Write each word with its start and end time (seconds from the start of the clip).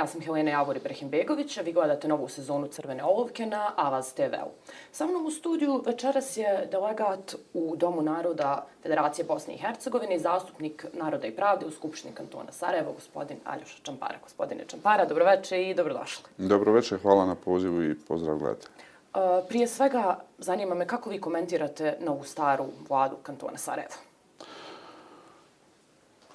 Ja 0.00 0.06
sam 0.06 0.20
Helena 0.20 0.50
Javor 0.50 0.76
Ibrahimbegović, 0.76 1.58
a 1.58 1.62
vi 1.62 1.72
gledate 1.72 2.08
novu 2.08 2.28
sezonu 2.28 2.66
Crvene 2.66 3.04
olovke 3.04 3.46
na 3.46 3.72
Avaz 3.76 4.12
TV-u. 4.12 4.50
Sa 4.92 5.06
mnom 5.06 5.26
u 5.26 5.30
studiju 5.30 5.82
večeras 5.86 6.36
je 6.36 6.68
delegat 6.70 7.34
u 7.54 7.76
Domu 7.76 8.02
naroda 8.02 8.66
Federacije 8.82 9.24
Bosne 9.24 9.54
i 9.54 9.58
Hercegovine 9.58 10.14
i 10.14 10.18
zastupnik 10.18 10.86
Naroda 10.92 11.26
i 11.26 11.36
pravde 11.36 11.66
u 11.66 11.70
Skupštini 11.70 12.14
kantona 12.14 12.52
Sarajevo, 12.52 12.92
gospodin 12.92 13.36
Aljoša 13.44 13.78
Čampara. 13.82 14.18
Gospodine 14.22 14.64
Čampara, 14.66 15.04
dobro 15.04 15.24
večer 15.24 15.58
i 15.58 15.74
dobrodošli. 15.74 16.24
Dobro 16.38 16.72
večer, 16.72 16.98
hvala 17.02 17.26
na 17.26 17.34
pozivu 17.34 17.82
i 17.82 17.98
pozdrav 18.08 18.38
gledatelj. 18.38 18.70
Prije 19.48 19.66
svega, 19.66 20.20
zanima 20.38 20.74
me 20.74 20.86
kako 20.86 21.10
vi 21.10 21.20
komentirate 21.20 21.96
novu 22.00 22.24
staru 22.24 22.66
vladu 22.88 23.16
kantona 23.22 23.58
Sarajevo? 23.58 23.94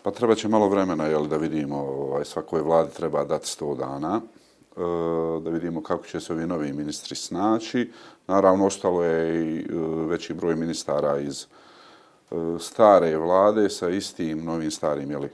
Pa 0.06 0.12
treba 0.12 0.36
će 0.36 0.48
malo 0.48 0.70
vremena 0.70 1.06
jel, 1.06 1.28
da 1.28 1.38
vidimo, 1.38 1.78
ovaj, 1.78 2.26
svakoj 2.26 2.62
vladi 2.62 2.94
treba 2.94 3.24
dati 3.24 3.46
100 3.46 3.78
dana, 3.78 4.22
e, 4.22 5.42
da 5.42 5.50
vidimo 5.50 5.84
kako 5.84 6.06
će 6.06 6.20
se 6.20 6.34
ovi 6.34 6.46
novi 6.46 6.74
ministri 6.74 7.16
snaći. 7.16 7.92
Naravno, 8.28 8.66
ostalo 8.66 9.04
je 9.04 9.46
i 9.46 9.60
e, 9.60 9.66
veći 10.08 10.34
broj 10.34 10.56
ministara 10.56 11.20
iz 11.20 11.44
e, 11.44 11.48
stare 12.60 13.18
vlade 13.18 13.70
sa 13.70 13.90
istim 13.90 14.46
novim 14.46 14.72
starim 14.72 15.12
jeli, 15.12 15.26
e, 15.26 15.32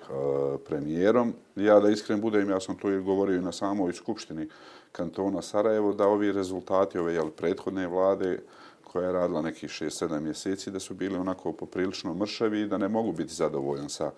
premijerom. 0.67 1.33
Ja 1.55 1.79
da 1.79 1.89
iskren 1.89 2.21
budem, 2.21 2.49
ja 2.49 2.59
sam 2.59 2.75
to 2.75 2.91
i 2.91 3.03
govorio 3.03 3.37
i 3.37 3.41
na 3.41 3.51
samoj 3.51 3.93
skupštini 3.93 4.49
kantona 4.91 5.41
Sarajevo, 5.41 5.93
da 5.93 6.07
ovi 6.07 6.31
rezultati 6.31 6.97
ove 6.97 7.13
jel, 7.13 7.29
prethodne 7.29 7.87
vlade 7.87 8.39
koja 8.83 9.05
je 9.05 9.13
radila 9.13 9.41
nekih 9.41 9.69
6-7 9.69 10.19
mjeseci, 10.19 10.71
da 10.71 10.79
su 10.79 10.93
bili 10.93 11.17
onako 11.17 11.53
poprilično 11.53 12.13
mršavi 12.13 12.61
i 12.61 12.67
da 12.67 12.77
ne 12.77 12.87
mogu 12.87 13.11
biti 13.11 13.33
zadovoljan 13.33 13.89
sa 13.89 14.11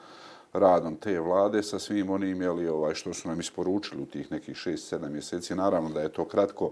radom 0.54 0.96
te 0.96 1.20
vlade 1.20 1.64
sa 1.64 1.80
svim 1.80 2.10
onim 2.10 2.42
jeli, 2.42 2.68
ovaj, 2.68 2.94
što 2.94 3.14
su 3.14 3.28
nam 3.28 3.40
isporučili 3.40 4.02
u 4.02 4.06
tih 4.06 4.32
nekih 4.32 4.56
6-7 4.56 5.10
mjeseci. 5.10 5.56
Naravno 5.56 5.90
da 5.90 6.02
je 6.02 6.10
to 6.10 6.26
kratko 6.26 6.72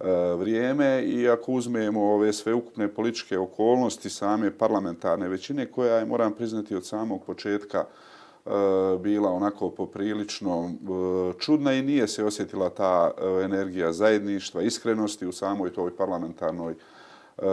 e, 0.00 0.04
vrijeme 0.38 1.02
i 1.02 1.28
ako 1.28 1.52
uzmemo 1.52 2.12
ove 2.12 2.32
sve 2.32 2.54
ukupne 2.54 2.88
političke 2.88 3.38
okolnosti 3.38 4.10
same 4.10 4.58
parlamentarne 4.58 5.28
većine 5.28 5.66
koja 5.66 5.96
je, 5.96 6.04
moram 6.04 6.32
priznati, 6.32 6.76
od 6.76 6.86
samog 6.86 7.24
početka 7.24 7.78
e, 7.78 8.50
bila 8.98 9.30
onako 9.30 9.70
poprilično 9.70 10.70
e, 10.70 11.38
čudna 11.38 11.72
i 11.72 11.82
nije 11.82 12.08
se 12.08 12.24
osjetila 12.24 12.70
ta 12.70 13.10
e, 13.18 13.44
energija 13.44 13.92
zajedništva, 13.92 14.62
iskrenosti 14.62 15.26
u 15.26 15.32
samoj 15.32 15.72
toj 15.72 15.96
parlamentarnoj 15.96 16.74
E, 17.38 17.46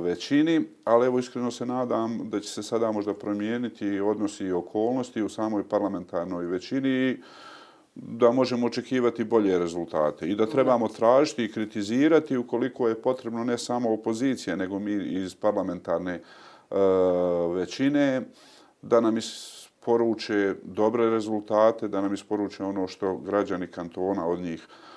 većini, 0.00 0.64
ali 0.84 1.06
evo 1.06 1.18
iskreno 1.18 1.50
se 1.50 1.66
nadam 1.66 2.30
da 2.30 2.40
će 2.40 2.48
se 2.48 2.62
sada 2.62 2.92
možda 2.92 3.14
promijeniti 3.14 4.00
odnosi 4.00 4.44
i 4.44 4.52
okolnosti 4.52 5.22
u 5.22 5.28
samoj 5.28 5.68
parlamentarnoj 5.68 6.46
većini 6.46 7.22
da 7.94 8.32
možemo 8.32 8.66
očekivati 8.66 9.24
bolje 9.24 9.58
rezultate 9.58 10.28
i 10.28 10.34
da 10.34 10.46
trebamo 10.46 10.88
tražiti 10.88 11.44
i 11.44 11.52
kritizirati 11.52 12.36
ukoliko 12.36 12.88
je 12.88 13.02
potrebno 13.02 13.44
ne 13.44 13.58
samo 13.58 13.92
opozicija, 13.92 14.56
nego 14.56 14.78
mi 14.78 14.92
iz 14.92 15.34
parlamentarne 15.34 16.12
e, 16.12 16.20
većine 17.54 18.22
da 18.82 19.00
nam 19.00 19.16
isporuče 19.16 20.54
dobre 20.62 21.10
rezultate, 21.10 21.88
da 21.88 22.00
nam 22.00 22.14
isporuče 22.14 22.64
ono 22.64 22.86
što 22.86 23.16
građani 23.16 23.66
kantona 23.66 24.26
od 24.26 24.40
njih 24.40 24.66
očekuju 24.66 24.94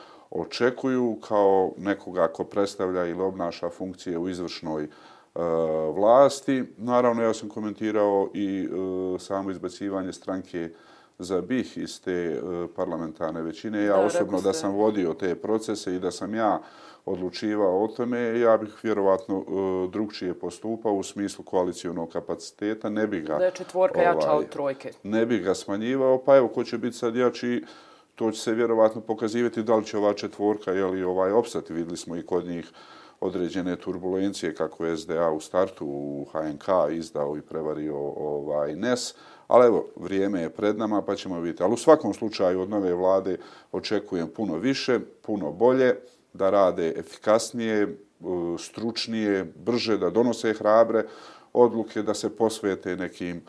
kao 1.22 1.74
nekoga 1.78 2.28
ko 2.28 2.44
predstavlja 2.44 3.06
ili 3.06 3.22
obnaša 3.22 3.70
funkcije 3.70 4.18
u 4.18 4.30
izvršnoj 4.30 4.84
e, 4.84 4.90
vlasti. 5.96 6.64
Naravno, 6.78 7.24
ja 7.24 7.34
sam 7.34 7.50
komentirao 7.50 8.30
i 8.34 8.64
e, 8.66 9.20
samo 9.20 9.52
izbacivanje 9.52 10.14
stranke 10.14 10.70
za 11.20 11.42
BiH 11.42 11.78
iz 11.78 12.02
te 12.02 12.12
e, 12.12 12.42
parlamentarne 12.76 13.42
većine. 13.42 13.84
Ja 13.84 13.98
da, 13.98 14.06
osobno 14.06 14.42
da 14.42 14.54
sam 14.54 14.76
vodio 14.76 15.14
te 15.14 15.36
procese 15.36 15.96
i 15.96 16.00
da 16.00 16.12
sam 16.12 16.36
ja 16.36 16.62
odlučivao 17.08 17.84
o 17.84 17.88
tome, 17.88 18.40
ja 18.40 18.58
bih 18.58 18.80
vjerovatno 18.84 19.38
uh, 19.38 19.92
drugčije 19.92 20.34
postupao 20.34 20.94
u 20.94 21.04
smislu 21.04 21.46
koalicijonog 21.46 22.10
kapaciteta. 22.10 22.90
Ne 22.90 23.08
bi 23.08 23.22
ga, 23.22 23.38
da 23.38 23.46
je 23.46 23.52
četvorka 23.52 24.00
ovaj, 24.00 24.14
jača 24.14 24.32
od 24.32 24.50
trojke. 24.50 24.92
Ne 25.04 25.26
bi 25.26 25.40
ga 25.40 25.56
smanjivao. 25.56 26.24
Pa 26.26 26.38
evo, 26.38 26.48
ko 26.48 26.64
će 26.64 26.78
biti 26.78 26.98
sad 26.98 27.16
jači, 27.16 27.64
to 28.18 28.32
će 28.32 28.42
se 28.42 28.54
vjerovatno 28.54 29.02
pokazivati 29.02 29.64
da 29.64 29.76
li 29.76 29.86
će 29.86 29.98
ova 29.98 30.14
četvorka 30.14 30.74
ili 30.74 31.04
ovaj 31.04 31.32
opstati. 31.32 31.74
Vidjeli 31.74 31.98
smo 31.98 32.16
i 32.16 32.26
kod 32.26 32.46
njih 32.46 32.72
određene 33.20 33.76
turbulencije 33.76 34.56
kako 34.56 34.86
je 34.86 34.98
SDA 34.98 35.30
u 35.32 35.40
startu 35.40 35.86
u 35.86 36.26
HNK 36.32 36.68
izdao 36.92 37.38
i 37.38 37.42
prevario 37.42 37.98
ovaj 38.18 38.76
NES. 38.76 39.14
Ali 39.48 39.66
evo, 39.66 39.86
vrijeme 39.96 40.42
je 40.42 40.50
pred 40.50 40.78
nama 40.78 41.02
pa 41.02 41.16
ćemo 41.16 41.40
vidjeti. 41.40 41.64
Ali 41.64 41.74
u 41.74 41.78
svakom 41.78 42.14
slučaju 42.14 42.62
od 42.62 42.70
nove 42.70 42.94
vlade 42.94 43.38
očekujem 43.72 44.28
puno 44.28 44.58
više, 44.58 45.00
puno 45.22 45.52
bolje, 45.52 45.96
da 46.34 46.50
rade 46.50 46.94
efikasnije, 46.98 47.82
e, 47.84 47.88
stručnije, 48.60 49.54
brže, 49.66 49.98
da 49.98 50.10
donose 50.10 50.54
hrabre 50.54 51.06
odluke, 51.54 52.02
da 52.02 52.14
se 52.14 52.36
posvete 52.36 52.96
nekim 52.96 53.42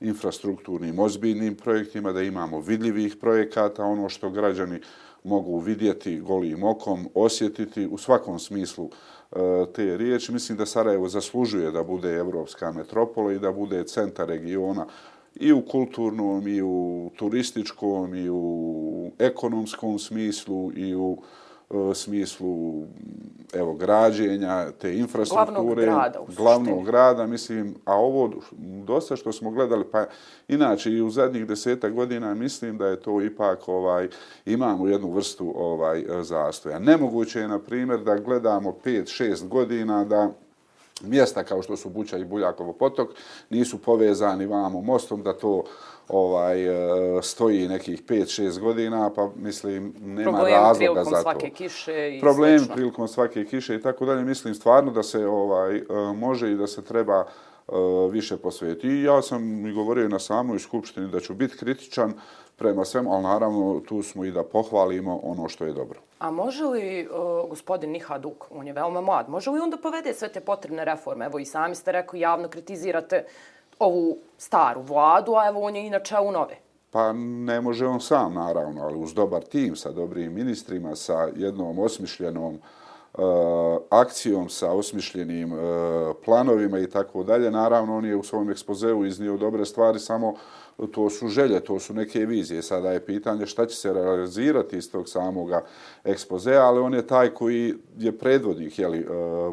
infrastrukturnim, 0.00 0.98
ozbiljnim 0.98 1.54
projektima, 1.54 2.12
da 2.12 2.22
imamo 2.22 2.60
vidljivih 2.60 3.16
projekata, 3.16 3.84
ono 3.84 4.08
što 4.08 4.30
građani 4.30 4.80
mogu 5.24 5.58
vidjeti 5.58 6.20
golim 6.20 6.62
okom, 6.62 7.08
osjetiti 7.14 7.86
u 7.86 7.98
svakom 7.98 8.38
smislu 8.38 8.90
e, 9.32 9.36
te 9.74 9.96
riječi. 9.96 10.32
Mislim 10.32 10.58
da 10.58 10.66
Sarajevo 10.66 11.08
zaslužuje 11.08 11.70
da 11.70 11.82
bude 11.82 12.14
evropska 12.14 12.72
metropola 12.72 13.32
i 13.32 13.38
da 13.38 13.52
bude 13.52 13.84
centar 13.84 14.28
regiona 14.28 14.86
i 15.34 15.52
u 15.52 15.62
kulturnom, 15.62 16.48
i 16.48 16.62
u 16.62 17.10
turističkom, 17.16 18.14
i 18.14 18.28
u 18.30 19.12
ekonomskom 19.18 19.98
smislu, 19.98 20.72
i 20.76 20.94
u 20.94 21.18
smislu 21.94 22.82
evo 23.52 23.74
građenja 23.74 24.70
te 24.70 24.96
infrastrukture 24.96 25.54
glavnog 25.54 25.76
grada, 25.76 26.20
glavnog 26.36 26.84
grada 26.84 27.26
mislim 27.26 27.74
a 27.84 27.94
ovo 27.94 28.30
dosta 28.84 29.16
što 29.16 29.32
smo 29.32 29.50
gledali 29.50 29.84
pa 29.92 30.06
inače 30.48 30.90
i 30.90 31.02
u 31.02 31.10
zadnjih 31.10 31.46
deseta 31.46 31.88
godina 31.88 32.34
mislim 32.34 32.78
da 32.78 32.86
je 32.86 33.00
to 33.00 33.22
ipak 33.22 33.68
ovaj 33.68 34.08
imamo 34.46 34.88
jednu 34.88 35.12
vrstu 35.12 35.52
ovaj 35.56 36.04
zastoja. 36.22 36.78
Nemoguće 36.78 37.40
je 37.40 37.48
na 37.48 37.58
primjer 37.58 38.00
da 38.00 38.16
gledamo 38.16 38.74
5 38.84 39.24
6 39.24 39.48
godina 39.48 40.04
da 40.04 40.30
mjesta 41.02 41.44
kao 41.44 41.62
što 41.62 41.76
su 41.76 41.88
Buća 41.88 42.18
i 42.18 42.24
Buljakovo 42.24 42.72
potok 42.72 43.10
nisu 43.50 43.78
povezani 43.78 44.46
vamo 44.46 44.80
mostom 44.80 45.22
da 45.22 45.32
to 45.32 45.64
ovaj 46.08 46.64
e, 47.18 47.22
stoji 47.22 47.68
nekih 47.68 48.02
5-6 48.04 48.60
godina, 48.60 49.10
pa 49.16 49.30
mislim 49.36 49.94
nema 50.00 50.32
Problem 50.32 50.54
razloga 50.54 51.04
za 51.04 51.10
to. 51.10 51.10
Problem 51.10 51.22
svake 51.22 51.50
kiše 51.50 52.16
i 52.16 52.20
Problem 52.20 52.66
prilikom 52.74 53.08
svake 53.08 53.44
kiše 53.44 53.74
i 53.74 53.82
tako 53.82 54.06
dalje. 54.06 54.24
Mislim 54.24 54.54
stvarno 54.54 54.92
da 54.92 55.02
se 55.02 55.26
ovaj 55.26 55.76
e, 55.76 55.82
može 56.16 56.52
i 56.52 56.56
da 56.56 56.66
se 56.66 56.84
treba 56.84 57.24
e, 57.24 57.72
više 58.10 58.36
posvetiti. 58.36 58.88
I 58.88 59.02
ja 59.02 59.22
sam 59.22 59.66
i 59.66 59.72
govorio 59.72 60.08
na 60.08 60.18
samoj 60.18 60.58
skupštini 60.58 61.08
da 61.08 61.20
ću 61.20 61.34
biti 61.34 61.56
kritičan 61.56 62.14
prema 62.56 62.84
svemu, 62.84 63.12
ali 63.12 63.22
naravno 63.22 63.80
tu 63.88 64.02
smo 64.02 64.24
i 64.24 64.30
da 64.30 64.44
pohvalimo 64.44 65.20
ono 65.22 65.48
što 65.48 65.64
je 65.64 65.72
dobro. 65.72 66.00
A 66.18 66.30
može 66.30 66.64
li 66.64 67.08
uh, 67.08 67.48
gospodin 67.48 67.90
Niha 67.90 68.18
Duk, 68.18 68.46
on 68.50 68.66
je 68.66 68.72
veoma 68.72 69.00
mlad, 69.00 69.28
može 69.28 69.50
li 69.50 69.60
on 69.60 69.70
da 69.70 69.76
povede 69.76 70.14
sve 70.14 70.28
te 70.28 70.40
potrebne 70.40 70.84
reforme? 70.84 71.26
Evo 71.26 71.38
i 71.38 71.44
sami 71.44 71.74
ste 71.74 71.92
rekli, 71.92 72.20
javno 72.20 72.48
kritizirate 72.48 73.24
ovu 73.78 74.18
staru 74.38 74.82
vladu, 74.82 75.34
a 75.34 75.48
evo 75.48 75.60
on 75.60 75.76
je 75.76 75.86
inače 75.86 76.18
u 76.18 76.32
nove. 76.32 76.56
Pa 76.90 77.12
ne 77.12 77.60
može 77.60 77.86
on 77.86 78.00
sam, 78.00 78.34
naravno, 78.34 78.82
ali 78.82 78.98
uz 78.98 79.14
dobar 79.14 79.42
tim, 79.42 79.76
sa 79.76 79.90
dobrim 79.90 80.34
ministrima, 80.34 80.96
sa 80.96 81.28
jednom 81.36 81.78
osmišljenom 81.78 82.54
uh, 82.54 82.60
Eh, 83.18 83.78
akcijom, 83.90 84.48
sa 84.48 84.72
osmišljenim 84.72 85.52
eh, 85.52 85.56
planovima 86.24 86.78
i 86.78 86.86
tako 86.86 87.22
dalje. 87.22 87.50
Naravno, 87.50 87.96
on 87.96 88.04
je 88.04 88.16
u 88.16 88.22
svom 88.22 88.50
ekspozeu 88.50 89.04
iznio 89.04 89.36
dobre 89.36 89.64
stvari, 89.64 89.98
samo 89.98 90.34
to 90.92 91.10
su 91.10 91.28
želje, 91.28 91.60
to 91.60 91.78
su 91.78 91.94
neke 91.94 92.26
vizije. 92.26 92.62
Sada 92.62 92.92
je 92.92 93.06
pitanje 93.06 93.46
šta 93.46 93.66
će 93.66 93.76
se 93.76 93.92
realizirati 93.92 94.76
iz 94.76 94.92
tog 94.92 95.08
samoga 95.08 95.64
ekspozea, 96.04 96.62
ali 96.62 96.80
on 96.80 96.94
je 96.94 97.06
taj 97.06 97.30
koji 97.30 97.74
je 97.98 98.18
predvodnik 98.18 98.78
jeli, 98.78 98.98
eh, 98.98 99.04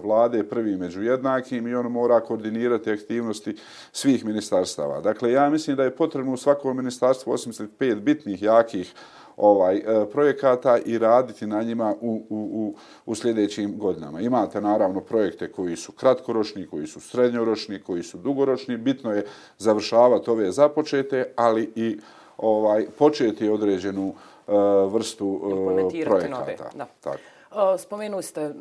vlade, 0.03 0.43
prvi 0.43 0.77
među 0.77 1.03
jednakim 1.03 1.67
i 1.67 1.75
on 1.75 1.91
mora 1.91 2.19
koordinirati 2.19 2.91
aktivnosti 2.91 3.55
svih 3.91 4.25
ministarstava. 4.25 5.01
Dakle, 5.01 5.31
ja 5.31 5.49
mislim 5.49 5.75
da 5.75 5.83
je 5.83 5.95
potrebno 5.95 6.33
u 6.33 6.37
svakom 6.37 6.77
ministarstvu 6.77 7.31
osmisliti 7.31 7.73
pet 7.77 8.01
bitnih, 8.01 8.41
jakih 8.41 8.93
ovaj 9.37 9.77
e, 9.77 10.09
projekata 10.11 10.77
i 10.85 10.97
raditi 10.97 11.47
na 11.47 11.63
njima 11.63 11.95
u, 12.01 12.25
u, 12.29 12.49
u, 12.53 12.75
u 13.05 13.15
sljedećim 13.15 13.77
godinama. 13.77 14.21
Imate 14.21 14.61
naravno 14.61 15.01
projekte 15.01 15.51
koji 15.51 15.75
su 15.75 15.91
kratkoročni, 15.91 16.67
koji 16.67 16.87
su 16.87 16.99
srednjoročni, 16.99 17.79
koji 17.79 18.03
su 18.03 18.17
dugoročni. 18.17 18.77
Bitno 18.77 19.11
je 19.11 19.25
završavati 19.57 20.29
ove 20.29 20.51
započete, 20.51 21.33
ali 21.35 21.71
i 21.75 21.99
ovaj 22.37 22.85
početi 22.97 23.49
određenu 23.49 24.07
uh, 24.07 24.53
vrstu 24.93 25.27
uh, 25.27 25.91
projekata. 26.05 26.39
Nove. 26.39 26.55
Da. 26.75 26.85
Tako. 27.01 27.77
Spomenuli 27.77 28.23
ste 28.23 28.53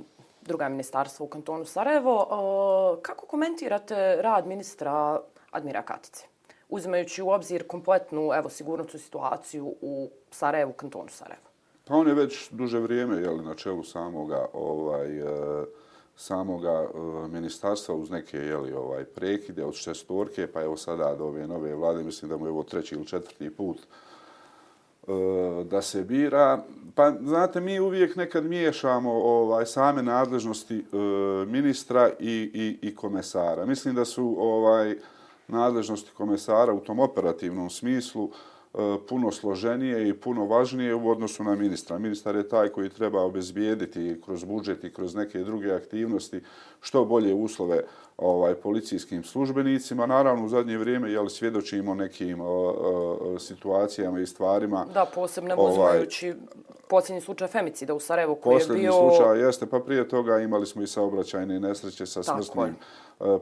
druga 0.42 0.68
ministarstva 0.68 1.24
u 1.24 1.28
kantonu 1.28 1.64
Sarajevo. 1.64 2.98
Kako 3.02 3.26
komentirate 3.26 4.16
rad 4.22 4.46
ministra 4.46 5.20
Admira 5.50 5.82
Katice? 5.82 6.31
Uzimajući 6.72 7.22
u 7.22 7.28
obzir 7.28 7.66
kompletnu 7.66 8.30
evo, 8.34 8.48
sigurnosnu 8.48 9.00
situaciju 9.00 9.74
u 9.80 10.10
Sarajevu, 10.30 10.72
kantonu 10.72 11.08
Sarajevo? 11.08 11.46
Pa 11.84 11.94
on 11.94 12.08
je 12.08 12.14
već 12.14 12.50
duže 12.50 12.78
vrijeme 12.78 13.16
jeli, 13.16 13.44
na 13.44 13.54
čelu 13.54 13.84
samoga 13.84 14.46
ovaj, 14.52 15.18
e, 15.18 15.24
samoga 16.16 16.70
e, 16.70 16.88
ministarstva 17.28 17.94
uz 17.94 18.10
neke 18.10 18.38
jeli, 18.38 18.72
ovaj, 18.72 19.04
prekide 19.04 19.64
od 19.64 19.74
šestorke, 19.74 20.46
pa 20.46 20.62
evo 20.62 20.76
sada 20.76 21.14
do 21.14 21.24
ove 21.24 21.46
nove 21.46 21.74
vlade, 21.74 22.02
mislim 22.02 22.28
da 22.28 22.36
mu 22.36 22.46
je 22.46 22.50
ovo 22.50 22.62
treći 22.62 22.94
ili 22.94 23.06
četvrti 23.06 23.50
put 23.50 23.78
eh, 23.78 25.64
da 25.64 25.82
se 25.82 26.02
bira. 26.02 26.64
Pa 26.94 27.12
znate, 27.22 27.60
mi 27.60 27.80
uvijek 27.80 28.16
nekad 28.16 28.44
miješamo 28.44 29.12
ovaj 29.12 29.66
same 29.66 30.02
nadležnosti 30.02 30.84
ministra 31.46 32.10
i, 32.20 32.50
i, 32.54 32.88
i 32.88 32.96
komesara. 32.96 33.66
Mislim 33.66 33.94
da 33.94 34.04
su 34.04 34.36
ovaj 34.38 34.96
nadležnosti 35.52 36.10
komesara 36.16 36.72
u 36.72 36.80
tom 36.80 37.00
operativnom 37.00 37.70
smislu 37.70 38.30
E, 38.74 38.98
puno 39.08 39.30
složenije 39.30 40.08
i 40.08 40.14
puno 40.14 40.46
važnije 40.46 40.94
u 40.94 41.10
odnosu 41.10 41.44
na 41.44 41.54
ministra. 41.54 41.98
Ministar 41.98 42.36
je 42.36 42.48
taj 42.48 42.68
koji 42.68 42.88
treba 42.88 43.22
obezbijediti 43.22 44.20
kroz 44.24 44.44
budžet 44.44 44.84
i 44.84 44.92
kroz 44.92 45.14
neke 45.14 45.38
druge 45.38 45.74
aktivnosti 45.74 46.40
što 46.80 47.04
bolje 47.04 47.34
uslove 47.34 47.82
ovaj 48.16 48.54
policijskim 48.54 49.24
službenicima. 49.24 50.06
Naravno, 50.06 50.44
u 50.44 50.48
zadnje 50.48 50.78
vrijeme 50.78 51.10
jel, 51.10 51.28
svjedočimo 51.28 51.94
nekim 51.94 52.40
o, 52.40 52.46
o, 52.46 53.38
situacijama 53.38 54.20
i 54.20 54.26
stvarima. 54.26 54.86
Da, 54.94 55.06
posebno 55.14 55.54
ovaj, 55.56 55.70
uzimajući 55.70 56.34
posljednji 56.88 57.20
slučaj 57.20 57.48
femicida 57.48 57.94
u 57.94 58.00
Sarajevu 58.00 58.34
koji 58.34 58.54
je 58.54 58.58
bio... 58.58 58.92
Posljednji 58.92 59.16
slučaj 59.16 59.40
jeste, 59.40 59.66
pa 59.66 59.80
prije 59.80 60.08
toga 60.08 60.38
imali 60.38 60.66
smo 60.66 60.82
i 60.82 60.86
saobraćajne 60.86 61.60
nesreće 61.60 62.06
sa 62.06 62.22
smrtnim 62.22 62.76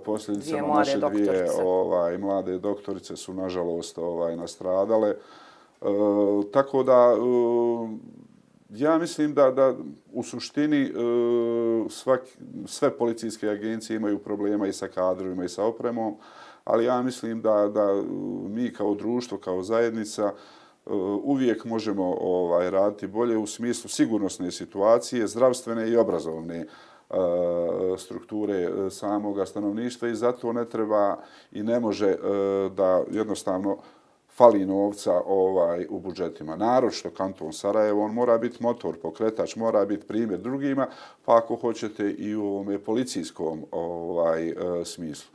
posljedicama. 0.05 0.75
Naše 0.75 0.99
dvije 0.99 1.47
ovaj, 1.65 2.19
mlade 2.19 2.59
doktorice 2.59 3.17
su, 3.17 3.35
nažalost, 3.35 3.99
ovaj, 3.99 4.37
nastradale. 4.37 5.09
E, 5.09 5.17
tako 6.53 6.83
da, 6.83 7.15
e, 7.15 7.21
ja 8.71 8.99
mislim 8.99 9.35
da, 9.35 9.51
da 9.51 9.75
u 10.13 10.23
suštini 10.23 10.83
e, 10.83 10.91
svak, 11.89 12.21
sve 12.67 12.97
policijske 12.97 13.49
agencije 13.49 13.97
imaju 13.97 14.19
problema 14.19 14.67
i 14.67 14.73
sa 14.73 14.89
kadrovima 14.89 15.45
i 15.45 15.49
sa 15.49 15.65
opremom, 15.65 16.17
ali 16.65 16.85
ja 16.85 17.03
mislim 17.03 17.43
da, 17.43 17.69
da 17.69 18.03
mi 18.49 18.73
kao 18.73 18.95
društvo, 18.95 19.39
kao 19.39 19.63
zajednica, 19.63 20.33
E, 20.87 20.93
uvijek 21.23 21.65
možemo 21.65 22.17
ovaj 22.21 22.71
raditi 22.71 23.07
bolje 23.07 23.37
u 23.37 23.47
smislu 23.47 23.89
sigurnosne 23.89 24.51
situacije, 24.51 25.27
zdravstvene 25.27 25.91
i 25.91 25.97
obrazovne 25.97 26.57
e, 26.57 26.67
strukture 27.99 28.55
e, 28.55 28.91
samoga 28.91 29.47
stanovništva 29.47 30.09
i 30.09 30.15
zato 30.15 30.53
ne 30.53 30.65
treba 30.65 31.17
i 31.53 31.63
ne 31.63 31.81
može 31.81 32.09
e, 32.09 32.17
da 32.77 33.03
jednostavno 33.11 33.79
fali 34.29 34.67
novca 34.67 35.21
ovaj 35.27 35.87
u 35.91 36.01
budžetima. 36.01 36.57
Narod 36.57 36.93
što 36.93 37.11
kanton 37.11 37.53
Sarajevo, 37.53 38.05
on 38.05 38.15
mora 38.15 38.39
biti 38.39 38.63
motor, 38.63 38.97
pokretač, 39.03 39.57
mora 39.57 39.85
biti 39.85 40.07
primjer 40.07 40.41
drugima, 40.41 40.87
pa 41.25 41.37
ako 41.37 41.57
hoćete 41.57 42.11
i 42.11 42.35
u 42.37 42.45
ovome 42.45 42.79
policijskom 42.79 43.65
ovaj 43.71 44.49
e, 44.49 44.55
smislu 44.85 45.31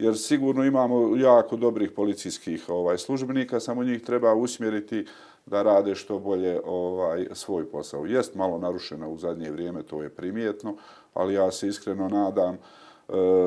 jer 0.00 0.18
sigurno 0.18 0.64
imamo 0.64 1.16
jako 1.16 1.56
dobrih 1.56 1.90
policijskih 1.90 2.68
ovaj 2.68 2.98
službenika, 2.98 3.60
samo 3.60 3.84
njih 3.84 4.02
treba 4.02 4.34
usmjeriti 4.34 5.06
da 5.46 5.62
rade 5.62 5.94
što 5.94 6.18
bolje 6.18 6.60
ovaj 6.64 7.26
svoj 7.32 7.70
posao. 7.70 8.06
Jest 8.06 8.34
malo 8.34 8.58
narušena 8.58 9.08
u 9.08 9.18
zadnje 9.18 9.50
vrijeme, 9.50 9.82
to 9.82 10.02
je 10.02 10.08
primijetno, 10.08 10.76
ali 11.14 11.34
ja 11.34 11.50
se 11.50 11.68
iskreno 11.68 12.08
nadam 12.08 12.54
e, 12.54 12.60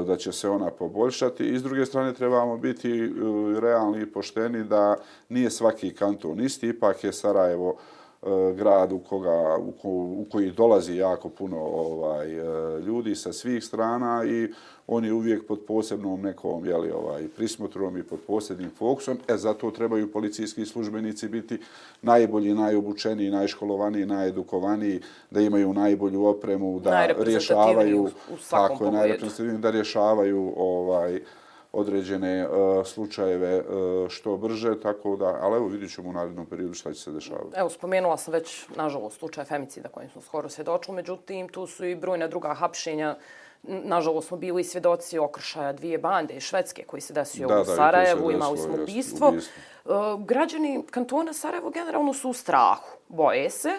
da 0.08 0.16
će 0.16 0.32
se 0.32 0.50
ona 0.50 0.72
poboljšati. 0.72 1.44
I 1.44 1.60
s 1.60 1.64
druge 1.64 1.86
strane 1.86 2.14
trebamo 2.14 2.58
biti 2.58 2.92
e, 2.92 3.10
realni 3.60 4.02
i 4.02 4.12
pošteni 4.12 4.64
da 4.64 4.96
nije 5.30 5.50
svaki 5.50 5.94
kanton 5.94 6.40
isti, 6.40 6.68
ipak 6.68 7.04
je 7.04 7.14
Sarajevo 7.14 7.70
uh, 7.70 7.80
grad 8.56 8.92
u, 8.92 9.00
koga, 9.00 9.58
u, 9.58 9.72
ko, 9.72 9.90
u 9.90 10.26
koji 10.32 10.52
dolazi 10.52 10.96
jako 10.96 11.30
puno 11.30 11.58
ovaj 11.60 12.38
e, 12.38 12.80
ljudi 12.80 13.16
sa 13.16 13.34
svih 13.34 13.64
strana 13.64 14.24
i 14.26 14.54
on 14.88 15.06
je 15.06 15.14
uvijek 15.14 15.48
pod 15.48 15.60
posebnom 15.68 16.22
nekom 16.22 16.66
jeli, 16.66 16.92
ovaj, 16.92 17.28
prismotrom 17.28 17.98
i 17.98 18.04
pod 18.04 18.20
posebnim 18.28 18.70
fokusom. 18.78 19.18
E, 19.28 19.38
zato 19.38 19.72
trebaju 19.72 20.12
policijski 20.12 20.66
službenici 20.66 21.28
biti 21.28 21.60
najbolji, 22.02 22.54
najobučeniji, 22.54 23.32
najškolovaniji, 23.32 24.06
najedukovaniji, 24.06 25.02
da 25.32 25.42
imaju 25.42 25.74
najbolju 25.74 26.26
opremu, 26.26 26.80
da 26.80 27.06
rješavaju, 27.06 28.10
tako 28.50 28.86
je, 28.86 29.20
da 29.58 29.70
rješavaju 29.70 30.54
ovaj, 30.58 31.22
određene 31.74 32.48
uh, 32.48 32.86
slučajeve 32.86 33.60
uh, 33.60 34.10
što 34.10 34.38
brže, 34.38 34.80
tako 34.82 35.16
da, 35.16 35.38
ali 35.42 35.56
evo 35.56 35.68
vidit 35.68 35.94
ćemo 35.94 36.10
u 36.10 36.14
narednom 36.14 36.46
periodu 36.46 36.74
šta 36.74 36.94
će 36.94 37.02
se 37.02 37.12
dešavati. 37.12 37.56
Evo, 37.56 37.70
spomenula 37.70 38.18
sam 38.18 38.34
već, 38.34 38.66
nažalost, 38.76 39.20
slučaj 39.20 39.46
femicida 39.46 39.90
kojim 39.90 40.10
smo 40.10 40.22
skoro 40.22 40.50
svjedočili, 40.50 40.96
međutim, 40.96 41.50
tu 41.50 41.68
su 41.68 41.86
i 41.86 41.96
brojne 41.96 42.28
druga 42.28 42.54
hapšenja. 42.54 43.16
Nažalost, 43.64 44.28
smo 44.28 44.38
bili 44.38 44.64
svjedoci 44.64 45.20
okršaja 45.20 45.74
dvije 45.74 45.98
bande 45.98 46.34
iz 46.34 46.44
Švedske 46.44 46.84
koji 46.84 47.02
se 47.02 47.14
desio 47.14 47.48
da, 47.48 47.62
u 47.62 47.66
Sarajevu, 47.66 48.32
imali 48.32 48.58
smo 48.58 48.74
ubistvo. 48.84 49.28
Uh, 49.30 49.94
građani 50.26 50.84
kantona 50.92 51.34
Sarajevo 51.34 51.70
generalno 51.70 52.14
su 52.14 52.30
u 52.30 52.34
strahu, 52.34 52.98
boje 53.08 53.50
se, 53.50 53.70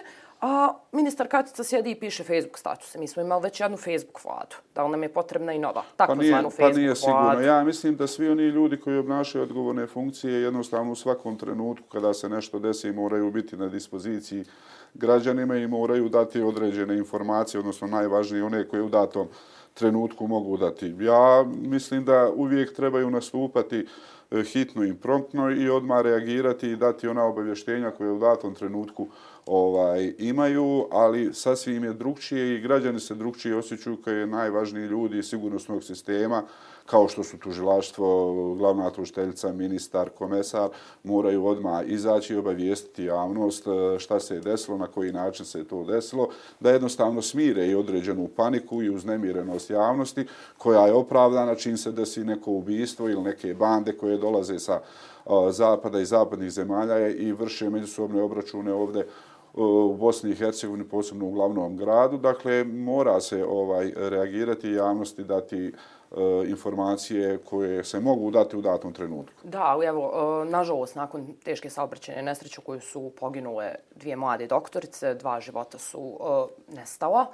A 0.47 0.73
ministar 0.91 1.27
Katica 1.27 1.63
sjedi 1.63 1.91
i 1.91 1.99
piše 1.99 2.23
Facebook 2.23 2.57
statuse. 2.57 2.99
Mi 2.99 3.07
smo 3.07 3.21
imali 3.21 3.43
već 3.43 3.59
jednu 3.59 3.77
Facebook 3.77 4.23
vladu. 4.23 4.55
Da 4.75 4.83
li 4.83 4.91
nam 4.91 5.03
je 5.03 5.13
potrebna 5.13 5.53
i 5.53 5.59
nova? 5.59 5.83
Tako 5.95 6.11
pa 6.11 6.15
nije, 6.15 6.29
zvanu 6.29 6.49
Facebook 6.49 6.73
pa 6.73 6.79
nije 6.79 6.95
sigurno. 6.95 7.21
Vladu. 7.21 7.41
Ja 7.41 7.63
mislim 7.63 7.95
da 7.95 8.07
svi 8.07 8.29
oni 8.29 8.43
ljudi 8.43 8.79
koji 8.79 8.97
obnašaju 8.97 9.43
odgovorne 9.43 9.87
funkcije 9.87 10.41
jednostavno 10.41 10.91
u 10.91 10.95
svakom 10.95 11.37
trenutku 11.37 11.87
kada 11.87 12.13
se 12.13 12.29
nešto 12.29 12.59
desi 12.59 12.91
moraju 12.91 13.31
biti 13.31 13.57
na 13.57 13.67
dispoziciji 13.67 14.45
građanima 14.93 15.55
i 15.55 15.67
moraju 15.67 16.09
dati 16.09 16.41
određene 16.41 16.97
informacije, 16.97 17.59
odnosno 17.59 17.87
najvažnije 17.87 18.43
one 18.43 18.67
koje 18.67 18.81
u 18.81 18.89
datom 18.89 19.27
trenutku 19.75 20.27
mogu 20.27 20.57
dati. 20.57 20.95
Ja 20.99 21.45
mislim 21.61 22.05
da 22.05 22.31
uvijek 22.35 22.75
trebaju 22.75 23.09
nastupati 23.09 23.87
e, 24.31 24.43
hitno 24.43 24.83
i 24.83 24.93
promptno 24.93 25.51
i 25.51 25.69
odmah 25.69 26.01
reagirati 26.01 26.69
i 26.69 26.75
dati 26.75 27.07
ona 27.07 27.23
obavještenja 27.23 27.91
koje 27.91 28.11
u 28.11 28.19
datom 28.19 28.55
trenutku 28.55 29.07
ovaj 29.45 30.13
imaju, 30.17 30.87
ali 30.91 31.33
sasvim 31.33 31.83
je 31.83 31.93
drugčije 31.93 32.55
i 32.55 32.61
građani 32.61 32.99
se 32.99 33.15
drugčije 33.15 33.55
osjećaju 33.55 33.97
kao 33.97 34.13
je 34.13 34.27
najvažniji 34.27 34.85
ljudi 34.85 35.23
sigurnosnog 35.23 35.83
sistema, 35.83 36.43
kao 36.85 37.07
što 37.07 37.23
su 37.23 37.37
tužilaštvo, 37.37 38.33
glavna 38.55 38.89
tužiteljica, 38.89 39.53
ministar, 39.53 40.09
komesar, 40.09 40.69
moraju 41.03 41.45
odmah 41.45 41.83
izaći 41.87 42.33
i 42.33 42.37
obavijestiti 42.37 43.03
javnost 43.03 43.67
e, 43.67 43.99
šta 43.99 44.19
se 44.19 44.35
je 44.35 44.41
desilo, 44.41 44.77
na 44.77 44.87
koji 44.87 45.11
način 45.11 45.45
se 45.45 45.59
je 45.59 45.67
to 45.67 45.83
desilo, 45.83 46.29
da 46.59 46.71
jednostavno 46.71 47.21
smire 47.21 47.67
i 47.67 47.75
određenu 47.75 48.29
paniku 48.35 48.83
i 48.83 48.89
uznemirenost 48.89 49.69
javnosti 49.69 50.25
koja 50.57 50.87
je 50.87 50.93
opravdana 50.93 51.55
čim 51.55 51.77
se 51.77 51.91
desi 51.91 52.23
neko 52.23 52.51
ubistvo 52.51 53.09
ili 53.09 53.21
neke 53.21 53.53
bande 53.53 53.97
koje 53.97 54.17
dolaze 54.17 54.59
sa 54.59 54.73
e, 54.73 55.29
zapada 55.49 55.99
i 55.99 56.05
zapadnih 56.05 56.51
zemalja 56.51 57.09
i 57.09 57.31
vrše 57.31 57.69
međusobne 57.69 58.21
obračune 58.21 58.73
ovde 58.73 58.99
e, 58.99 59.05
u 59.53 59.97
Bosni 59.99 60.31
i 60.31 60.35
Hercegovini, 60.35 60.83
posebno 60.83 61.25
u 61.25 61.31
glavnom 61.31 61.77
gradu. 61.77 62.17
Dakle, 62.17 62.63
mora 62.63 63.21
se 63.21 63.45
ovaj 63.45 63.91
reagirati 63.95 64.71
javnosti, 64.71 65.23
dati 65.23 65.67
uh, 65.67 65.73
Eh, 66.17 66.49
informacije 66.49 67.37
koje 67.37 67.83
se 67.83 67.99
mogu 67.99 68.31
dati 68.31 68.57
u 68.57 68.61
datom 68.61 68.93
trenutku. 68.93 69.33
Da, 69.43 69.79
evo, 69.83 70.11
eh, 70.43 70.49
nažalost, 70.49 70.95
nakon 70.95 71.33
teške 71.43 71.69
saobraćene 71.69 72.21
nesreće 72.21 72.61
koju 72.61 72.81
su 72.81 73.11
poginule 73.19 73.75
dvije 73.95 74.15
mlade 74.15 74.47
doktorice, 74.47 75.13
dva 75.13 75.41
života 75.41 75.77
su 75.77 76.17
eh, 76.19 76.75
nestala, 76.75 77.25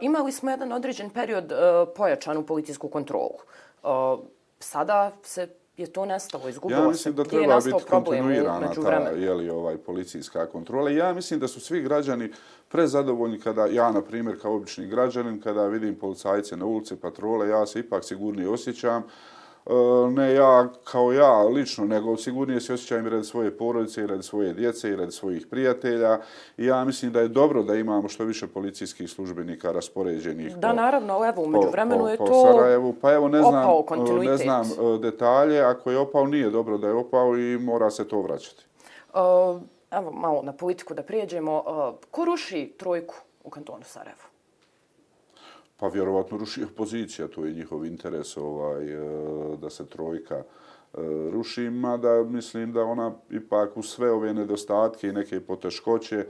imali 0.00 0.32
smo 0.32 0.50
jedan 0.50 0.72
određen 0.72 1.10
period 1.10 1.52
pojačanu 1.96 2.46
policijsku 2.46 2.88
kontrolu. 2.88 3.38
Sada 4.58 5.12
se 5.22 5.48
je 5.76 5.86
to 5.86 6.06
nestalo, 6.06 6.48
izgubilo 6.48 6.80
se. 6.80 6.84
Ja 6.84 6.88
mislim 6.88 7.14
da 7.14 7.24
treba 7.24 7.60
biti 7.60 7.84
kontinuirana 7.90 8.72
ta 8.74 9.10
jeli, 9.10 9.50
ovaj, 9.50 9.76
policijska 9.76 10.46
kontrola. 10.46 10.90
Ja 10.90 11.12
mislim 11.12 11.40
da 11.40 11.48
su 11.48 11.60
svi 11.60 11.82
građani 11.82 12.32
prezadovoljni 12.68 13.40
kada 13.40 13.66
ja, 13.66 13.92
na 13.92 14.02
primjer, 14.02 14.40
kao 14.40 14.54
obični 14.54 14.86
građanin, 14.86 15.40
kada 15.40 15.66
vidim 15.66 15.94
policajce 15.94 16.56
na 16.56 16.66
ulici, 16.66 16.96
patrole, 16.96 17.48
ja 17.48 17.66
se 17.66 17.80
ipak 17.80 18.04
sigurnije 18.04 18.48
osjećam. 18.48 19.02
E, 19.66 20.10
ne 20.10 20.34
ja 20.34 20.68
kao 20.84 21.12
ja 21.12 21.42
lično, 21.42 21.84
nego 21.84 22.16
sigurnije 22.16 22.60
se 22.60 22.74
osjećam 22.74 23.06
i 23.06 23.10
radi 23.10 23.24
svoje 23.24 23.56
porodice, 23.56 24.00
i 24.02 24.06
radi 24.06 24.22
svoje 24.22 24.54
djece, 24.54 24.90
i 24.90 24.96
radi 24.96 25.12
svojih 25.12 25.46
prijatelja. 25.46 26.18
I 26.56 26.66
ja 26.66 26.84
mislim 26.84 27.12
da 27.12 27.20
je 27.20 27.28
dobro 27.28 27.62
da 27.62 27.74
imamo 27.74 28.08
što 28.08 28.24
više 28.24 28.46
policijskih 28.46 29.10
službenika 29.10 29.72
raspoređenih 29.72 30.56
Da, 30.56 30.68
po, 30.68 30.74
naravno, 30.74 31.28
evo, 31.28 31.42
umeđu 31.42 31.68
vremenu 31.70 32.08
je 32.08 32.16
po 32.16 32.26
to 32.26 32.42
Sarajevu. 32.52 32.94
Pa 33.00 33.12
evo, 33.12 33.28
ne 33.28 33.42
znam, 33.42 33.66
ne 34.24 34.36
znam 34.36 34.66
e, 34.66 34.98
detalje. 34.98 35.60
Ako 35.60 35.90
je 35.90 35.98
opao, 35.98 36.26
nije 36.26 36.50
dobro 36.50 36.78
da 36.78 36.86
je 36.86 36.94
opao 36.94 37.36
i 37.36 37.58
mora 37.58 37.90
se 37.90 38.08
to 38.08 38.20
vraćati. 38.20 38.64
Evo, 39.90 40.10
malo 40.12 40.42
na 40.42 40.52
politiku 40.52 40.94
da 40.94 41.02
prijeđemo. 41.02 41.64
Ko 42.10 42.24
ruši 42.24 42.72
trojku 42.78 43.14
u 43.44 43.50
kantonu 43.50 43.84
Sarajevo? 43.84 44.33
Pa 45.84 45.88
vjerovatno 45.88 46.38
ruši 46.38 46.64
opozicija, 46.64 47.28
to 47.28 47.44
je 47.44 47.52
njihov 47.52 47.84
interes 47.84 48.36
ovaj, 48.36 48.92
e, 48.92 49.56
da 49.56 49.70
se 49.70 49.86
trojka 49.86 50.34
e, 50.34 50.44
ruši, 51.32 51.70
mada 51.70 52.22
mislim 52.22 52.72
da 52.72 52.84
ona 52.84 53.12
ipak 53.30 53.76
u 53.76 53.82
sve 53.82 54.10
ove 54.10 54.34
nedostatke 54.34 55.08
i 55.08 55.12
neke 55.12 55.40
poteškoće 55.40 56.16
e, 56.16 56.26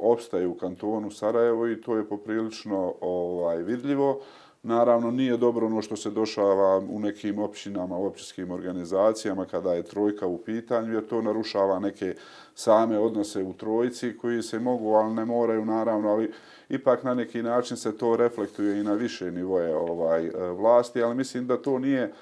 opstaje 0.00 0.46
u 0.46 0.54
kantonu 0.54 1.10
Sarajevo 1.10 1.68
i 1.68 1.80
to 1.80 1.96
je 1.96 2.08
poprilično 2.08 2.94
ovaj, 3.00 3.62
vidljivo. 3.62 4.20
Naravno, 4.62 5.10
nije 5.10 5.36
dobro 5.36 5.66
ono 5.66 5.82
što 5.82 5.96
se 5.96 6.10
došava 6.10 6.78
u 6.78 7.00
nekim 7.00 7.38
općinama, 7.38 7.96
u 7.96 8.06
općinskim 8.06 8.50
organizacijama 8.50 9.44
kada 9.44 9.74
je 9.74 9.82
trojka 9.82 10.26
u 10.26 10.38
pitanju, 10.38 10.94
jer 10.94 11.06
to 11.06 11.22
narušava 11.22 11.78
neke 11.78 12.14
same 12.54 12.98
odnose 12.98 13.42
u 13.42 13.52
trojici 13.52 14.16
koji 14.16 14.42
se 14.42 14.58
mogu, 14.58 14.92
ali 14.92 15.14
ne 15.14 15.24
moraju 15.24 15.64
naravno, 15.64 16.08
ali 16.08 16.32
ipak 16.68 17.02
na 17.02 17.14
neki 17.14 17.42
način 17.42 17.76
se 17.76 17.98
to 17.98 18.16
reflektuje 18.16 18.80
i 18.80 18.84
na 18.84 18.92
više 18.92 19.30
nivoje 19.30 19.76
ovaj, 19.76 20.26
e, 20.26 20.30
vlasti, 20.50 21.02
ali 21.02 21.14
mislim 21.14 21.46
da 21.46 21.62
to 21.62 21.78
nije 21.78 22.02
e, 22.02 22.12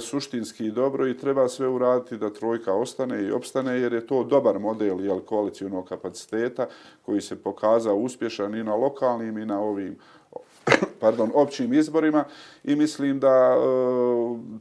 suštinski 0.00 0.70
dobro 0.70 1.08
i 1.08 1.16
treba 1.16 1.48
sve 1.48 1.68
uraditi 1.68 2.18
da 2.18 2.32
trojka 2.32 2.74
ostane 2.74 3.22
i 3.22 3.32
opstane 3.32 3.80
jer 3.80 3.92
je 3.92 4.06
to 4.06 4.24
dobar 4.24 4.58
model 4.58 5.00
jel, 5.00 5.20
koalicijonog 5.20 5.88
kapaciteta 5.88 6.66
koji 7.02 7.20
se 7.20 7.42
pokazao 7.42 7.96
uspješan 7.96 8.54
i 8.54 8.64
na 8.64 8.74
lokalnim 8.74 9.38
i 9.38 9.46
na 9.46 9.60
ovim 9.60 9.96
pardon, 11.02 11.30
općim 11.34 11.72
izborima 11.72 12.24
i 12.64 12.76
mislim 12.76 13.20
da 13.20 13.56
e, 13.56 13.60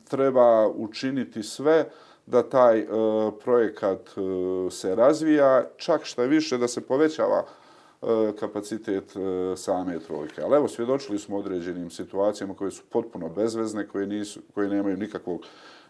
treba 0.09 0.67
učiniti 0.67 1.43
sve 1.43 1.89
da 2.25 2.49
taj 2.49 2.79
e, 2.79 2.87
projekat 3.43 3.99
e, 4.09 4.71
se 4.71 4.95
razvija, 4.95 5.65
čak 5.77 6.05
što 6.05 6.21
više 6.23 6.57
da 6.57 6.67
se 6.67 6.81
povećava 6.81 7.45
kapacitet 8.39 9.13
same 9.55 9.99
trojke. 9.99 10.41
Ali 10.41 10.55
evo, 10.55 10.67
svjedočili 10.67 11.19
smo 11.19 11.37
određenim 11.37 11.89
situacijama 11.89 12.53
koje 12.53 12.71
su 12.71 12.83
potpuno 12.89 13.29
bezvezne, 13.29 13.87
koje, 13.87 14.07
nisu, 14.07 14.39
koje 14.53 14.69
nemaju 14.69 14.97
nikakvog 14.97 15.45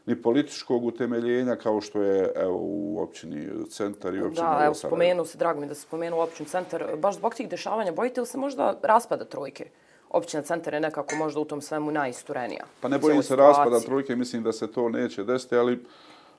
ni 0.05 0.21
političkog 0.21 0.85
utemeljenja 0.85 1.55
kao 1.55 1.81
što 1.81 2.01
je 2.01 2.31
evo, 2.35 2.57
u 2.61 2.99
općini 3.03 3.47
centar 3.69 4.15
i 4.15 4.21
općini 4.21 4.47
Da, 4.47 4.61
evo, 4.65 4.73
spomenu 4.73 5.25
se, 5.25 5.37
drago 5.37 5.59
mi 5.59 5.67
da 5.67 5.75
se 5.75 5.81
spomenu 5.81 6.19
općini 6.19 6.49
centar. 6.49 6.85
Baš 6.97 7.15
zbog 7.15 7.35
tih 7.35 7.49
dešavanja, 7.49 7.91
bojite 7.91 8.21
li 8.21 8.27
se 8.27 8.37
možda 8.37 8.79
raspada 8.83 9.25
trojke? 9.25 9.69
Općina 10.13 10.43
centar 10.43 10.73
je 10.73 10.79
nekako 10.79 11.15
možda 11.15 11.39
u 11.39 11.45
tom 11.45 11.61
svemu 11.61 11.91
najisturenija. 11.91 12.65
Pa 12.81 12.87
ne 12.87 12.97
bojim 12.97 13.23
se 13.23 13.35
raspada 13.35 13.79
trojke, 13.79 14.15
mislim 14.15 14.43
da 14.43 14.53
se 14.53 14.71
to 14.71 14.89
neće 14.89 15.23
desiti, 15.23 15.55
ali 15.55 15.79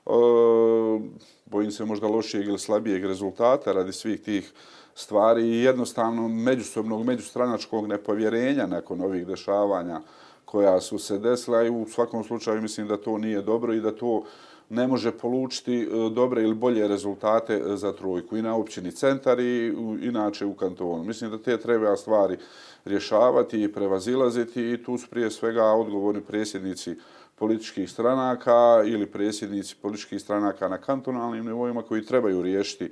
uh, 0.05 1.01
bojim 1.45 1.71
se 1.71 1.85
možda 1.85 2.07
lošijeg 2.07 2.47
ili 2.47 2.59
slabijeg 2.59 3.05
rezultata 3.05 3.71
radi 3.71 3.93
svih 3.93 4.21
tih 4.21 4.53
stvari 4.95 5.43
i 5.43 5.63
jednostavno 5.63 6.27
međusobnog, 6.27 7.05
međustranačkog 7.05 7.87
nepovjerenja 7.87 8.67
nakon 8.67 9.01
ovih 9.01 9.27
dešavanja 9.27 10.01
koja 10.45 10.81
su 10.81 10.99
se 10.99 11.17
desila 11.17 11.63
i 11.63 11.69
u 11.69 11.85
svakom 11.89 12.23
slučaju 12.23 12.61
mislim 12.61 12.87
da 12.87 12.97
to 12.97 13.17
nije 13.17 13.41
dobro 13.41 13.73
i 13.73 13.81
da 13.81 13.95
to 13.95 14.23
ne 14.69 14.87
može 14.87 15.11
polučiti 15.11 15.81
e, 15.81 16.09
dobre 16.09 16.43
ili 16.43 16.55
bolje 16.55 16.87
rezultate 16.87 17.61
za 17.65 17.91
trojku 17.93 18.37
i 18.37 18.41
na 18.41 18.55
općini 18.55 18.91
centar 18.91 19.39
i 19.39 19.73
inače 20.01 20.45
u 20.45 20.53
kantonu. 20.53 21.03
Mislim 21.03 21.31
da 21.31 21.37
te 21.37 21.57
treba 21.57 21.95
stvari 21.95 22.37
rješavati 22.85 23.63
i 23.63 23.73
prevazilaziti 23.73 24.71
i 24.71 24.83
tu 24.83 24.97
su 24.97 25.09
prije 25.09 25.31
svega 25.31 25.63
odgovorni 25.63 26.21
predsjednici 26.21 26.95
političkih 27.35 27.91
stranaka 27.91 28.83
ili 28.85 29.05
predsjednici 29.05 29.75
političkih 29.81 30.21
stranaka 30.21 30.67
na 30.67 30.77
kantonalnim 30.77 31.45
nivoima 31.45 31.81
koji 31.81 32.05
trebaju 32.05 32.41
riješiti 32.41 32.91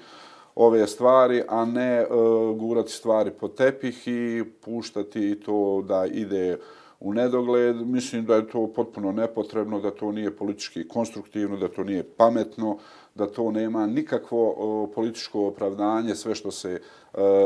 ove 0.55 0.87
stvari, 0.87 1.43
a 1.49 1.65
ne 1.65 2.01
e, 2.01 2.07
gurati 2.55 2.91
stvari 2.91 3.31
po 3.31 3.47
tepih 3.47 4.07
i 4.07 4.43
puštati 4.61 5.39
to 5.45 5.83
da 5.87 6.05
ide 6.05 6.57
u 6.99 7.13
nedogled. 7.13 7.87
Mislim 7.87 8.25
da 8.25 8.35
je 8.35 8.47
to 8.47 8.67
potpuno 8.75 9.11
nepotrebno, 9.11 9.79
da 9.79 9.91
to 9.91 10.11
nije 10.11 10.35
politički 10.35 10.87
konstruktivno, 10.87 11.57
da 11.57 11.67
to 11.67 11.83
nije 11.83 12.03
pametno, 12.03 12.77
da 13.15 13.27
to 13.27 13.51
nema 13.51 13.87
nikakvo 13.87 14.55
e, 14.89 14.93
političko 14.93 15.47
opravdanje, 15.47 16.15
sve 16.15 16.35
što 16.35 16.51
se 16.51 16.81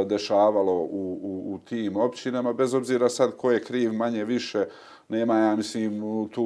dešavalo 0.06 0.74
u, 0.74 1.20
u, 1.22 1.54
u 1.54 1.60
tim 1.60 1.98
općinama, 1.98 2.54
bez 2.54 2.74
obzira 2.74 3.10
sad 3.10 3.38
ko 3.38 3.52
je 3.52 3.64
kriv 3.64 3.94
manje 3.94 4.24
više, 4.24 4.66
nema, 5.10 5.38
ja 5.38 5.56
mislim, 5.56 6.02
tu 6.32 6.46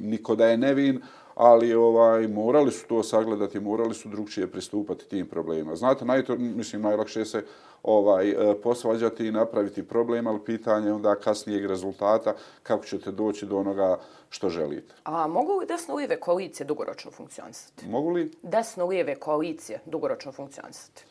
niko 0.00 0.36
da 0.36 0.46
je 0.46 0.56
nevin, 0.56 1.00
ali 1.34 1.74
ovaj 1.74 2.28
morali 2.28 2.70
su 2.70 2.86
to 2.86 3.02
sagledati, 3.02 3.60
morali 3.60 3.94
su 3.94 4.08
drugčije 4.08 4.46
pristupati 4.46 5.08
tim 5.08 5.26
problemima. 5.26 5.76
Znate, 5.76 6.04
naj, 6.04 6.22
mislim, 6.38 6.82
najlakše 6.82 7.24
se 7.24 7.44
ovaj 7.82 8.30
e, 8.30 8.54
posvađati 8.62 9.26
i 9.26 9.32
napraviti 9.32 9.88
problem, 9.88 10.26
ali 10.26 10.44
pitanje 10.44 10.92
onda 10.92 11.14
kasnijeg 11.14 11.66
rezultata 11.66 12.34
kako 12.62 12.84
ćete 12.84 13.10
doći 13.10 13.46
do 13.46 13.58
onoga 13.58 13.98
što 14.30 14.48
želite. 14.48 14.94
A 15.04 15.26
mogu 15.26 15.52
li 15.52 15.66
desno-lijeve 15.66 16.20
koalicije 16.20 16.66
dugoročno 16.66 17.10
funkcionisati? 17.10 17.88
Mogu 17.88 18.10
li? 18.10 18.30
Desno-lijeve 18.42 19.14
koalicije 19.14 19.80
dugoročno 19.86 20.32
funkcionisati? 20.32 21.04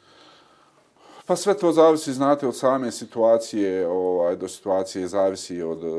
Pa 1.32 1.36
sve 1.36 1.54
to 1.54 1.72
zavisi, 1.72 2.14
znate, 2.14 2.48
od 2.48 2.56
same 2.56 2.92
situacije, 2.92 3.88
ovaj, 3.88 4.36
do 4.36 4.48
situacije 4.48 5.08
zavisi 5.08 5.62
od 5.62 5.84
eh, 5.84 5.92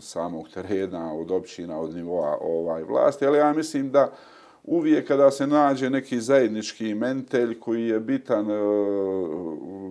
samog 0.00 0.48
terena, 0.54 1.14
od 1.14 1.30
općina, 1.30 1.80
od 1.80 1.94
nivoa 1.94 2.38
ovaj, 2.40 2.82
vlasti, 2.82 3.26
ali 3.26 3.38
ja 3.38 3.52
mislim 3.52 3.90
da 3.90 4.12
uvijek 4.64 5.08
kada 5.08 5.30
se 5.30 5.46
nađe 5.46 5.90
neki 5.90 6.20
zajednički 6.20 6.94
mentelj 6.94 7.58
koji 7.60 7.88
je 7.88 8.00
bitan 8.00 8.50
e, 8.50 8.54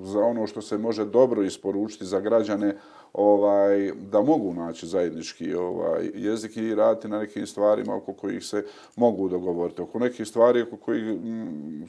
za 0.03 0.19
ono 0.19 0.47
što 0.47 0.61
se 0.61 0.77
može 0.77 1.05
dobro 1.05 1.43
isporučiti 1.43 2.05
za 2.05 2.19
građane, 2.19 2.77
ovaj 3.13 3.91
da 4.11 4.21
mogu 4.21 4.53
naći 4.53 4.87
zajednički 4.87 5.53
ovaj 5.53 6.11
jezik 6.13 6.57
i 6.57 6.75
raditi 6.75 7.07
na 7.07 7.19
nekim 7.19 7.47
stvarima 7.47 7.95
oko 7.95 8.13
kojih 8.13 8.45
se 8.45 8.65
mogu 8.95 9.29
dogovoriti. 9.29 9.81
Oko 9.81 9.99
nekih 9.99 10.27
stvari 10.27 10.61
oko 10.61 10.77
kojih, 10.77 11.03
mm, 11.03 11.83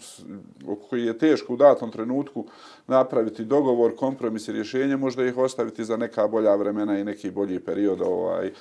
oko 0.69 0.87
kojih 0.89 1.07
je 1.07 1.19
teško 1.19 1.53
u 1.53 1.57
datom 1.57 1.91
trenutku 1.91 2.45
napraviti 2.87 3.45
dogovor, 3.45 3.97
kompromis 3.97 4.49
i 4.49 4.53
rješenje, 4.53 4.97
možda 4.97 5.27
ih 5.27 5.39
ostaviti 5.39 5.85
za 5.85 5.97
neka 5.97 6.29
bolja 6.29 6.55
vremena 6.55 6.99
i 6.99 7.05
neki 7.05 7.31
bolji 7.31 7.61
period 7.61 8.01
ovaj 8.01 8.53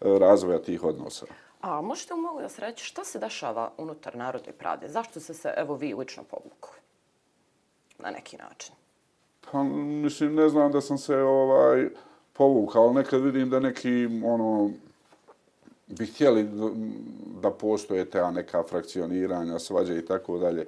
razvoja 0.00 0.58
tih 0.58 0.84
odnosa. 0.84 1.26
A 1.60 1.80
možete 1.80 2.14
li 2.14 2.20
mogu 2.20 2.40
da 2.40 2.48
se 2.48 2.60
reći 2.60 2.84
šta 2.84 3.04
se 3.04 3.18
dešava 3.18 3.72
unutar 3.78 4.16
Narodne 4.16 4.52
prade? 4.52 4.88
Zašto 4.88 5.20
se 5.20 5.34
se, 5.34 5.54
evo 5.56 5.74
vi, 5.74 5.94
lično 5.94 6.22
povukli 6.22 6.78
na 7.98 8.10
neki 8.10 8.36
način? 8.36 8.74
Pa, 9.52 9.62
mislim, 9.62 10.34
ne 10.34 10.48
znam 10.48 10.72
da 10.72 10.80
sam 10.80 10.98
se 10.98 11.16
ovaj 11.16 11.88
povukao, 12.32 12.84
ali 12.84 12.94
nekad 12.94 13.22
vidim 13.22 13.50
da 13.50 13.60
neki, 13.60 14.08
ono, 14.24 14.70
bi 15.86 16.06
htjeli 16.06 16.48
da 17.42 17.50
postoje 17.50 18.04
ta 18.04 18.30
neka 18.30 18.62
frakcioniranja, 18.62 19.58
svađe 19.58 19.98
i 19.98 20.06
tako 20.06 20.38
dalje. 20.38 20.66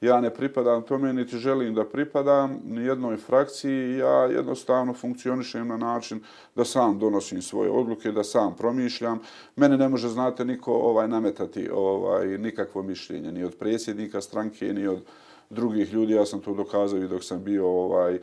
Ja 0.00 0.20
ne 0.20 0.30
pripadam 0.34 0.82
tome, 0.82 1.12
niti 1.12 1.38
želim 1.38 1.74
da 1.74 1.84
pripadam 1.84 2.60
ni 2.64 2.84
jednoj 2.84 3.16
frakciji. 3.16 3.96
Ja 3.98 4.24
jednostavno 4.24 4.94
funkcionišem 4.94 5.68
na 5.68 5.76
način 5.76 6.20
da 6.54 6.64
sam 6.64 6.98
donosim 6.98 7.42
svoje 7.42 7.70
odluke, 7.70 8.12
da 8.12 8.24
sam 8.24 8.56
promišljam. 8.56 9.20
Mene 9.56 9.76
ne 9.76 9.88
može, 9.88 10.08
znate, 10.08 10.44
niko 10.44 10.72
ovaj 10.72 11.08
nametati 11.08 11.68
ovaj 11.72 12.38
nikakvo 12.38 12.82
mišljenje, 12.82 13.32
ni 13.32 13.44
od 13.44 13.56
predsjednika 13.56 14.20
stranke, 14.20 14.72
ni 14.72 14.86
od 14.86 15.02
drugih 15.50 15.92
ljudi. 15.92 16.12
Ja 16.12 16.26
sam 16.26 16.40
to 16.40 16.54
dokazao 16.54 16.98
i 16.98 17.08
dok 17.08 17.24
sam 17.24 17.44
bio 17.44 17.68
ovaj 17.68 18.14
e, 18.14 18.20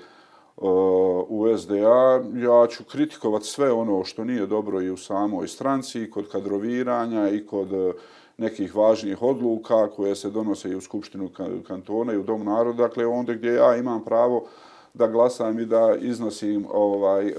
u 1.28 1.58
SDA, 1.58 2.24
ja 2.34 2.68
ću 2.70 2.84
kritikovati 2.84 3.46
sve 3.46 3.72
ono 3.72 4.04
što 4.04 4.24
nije 4.24 4.46
dobro 4.46 4.82
i 4.82 4.90
u 4.90 4.98
samoj 4.98 5.48
stranci, 5.48 6.02
i 6.02 6.12
kod 6.12 6.30
kadroviranja, 6.32 7.30
i 7.30 7.46
kod 7.46 7.74
e, 7.74 7.94
nekih 8.38 8.76
važnijih 8.76 9.22
odluka 9.22 9.90
koje 9.90 10.16
se 10.16 10.30
donose 10.30 10.70
i 10.70 10.76
u 10.76 10.82
Skupštinu 10.82 11.30
kantona 11.68 12.14
i 12.14 12.18
u 12.18 12.24
Dom 12.24 12.46
naroda, 12.46 12.88
dakle 12.88 13.06
onda 13.06 13.34
gdje 13.34 13.54
ja 13.54 13.76
imam 13.76 14.04
pravo 14.04 14.46
da 14.94 15.08
glasam 15.08 15.60
i 15.60 15.66
da 15.66 15.96
iznosim 16.00 16.66
ovaj, 16.70 17.28
e, 17.28 17.34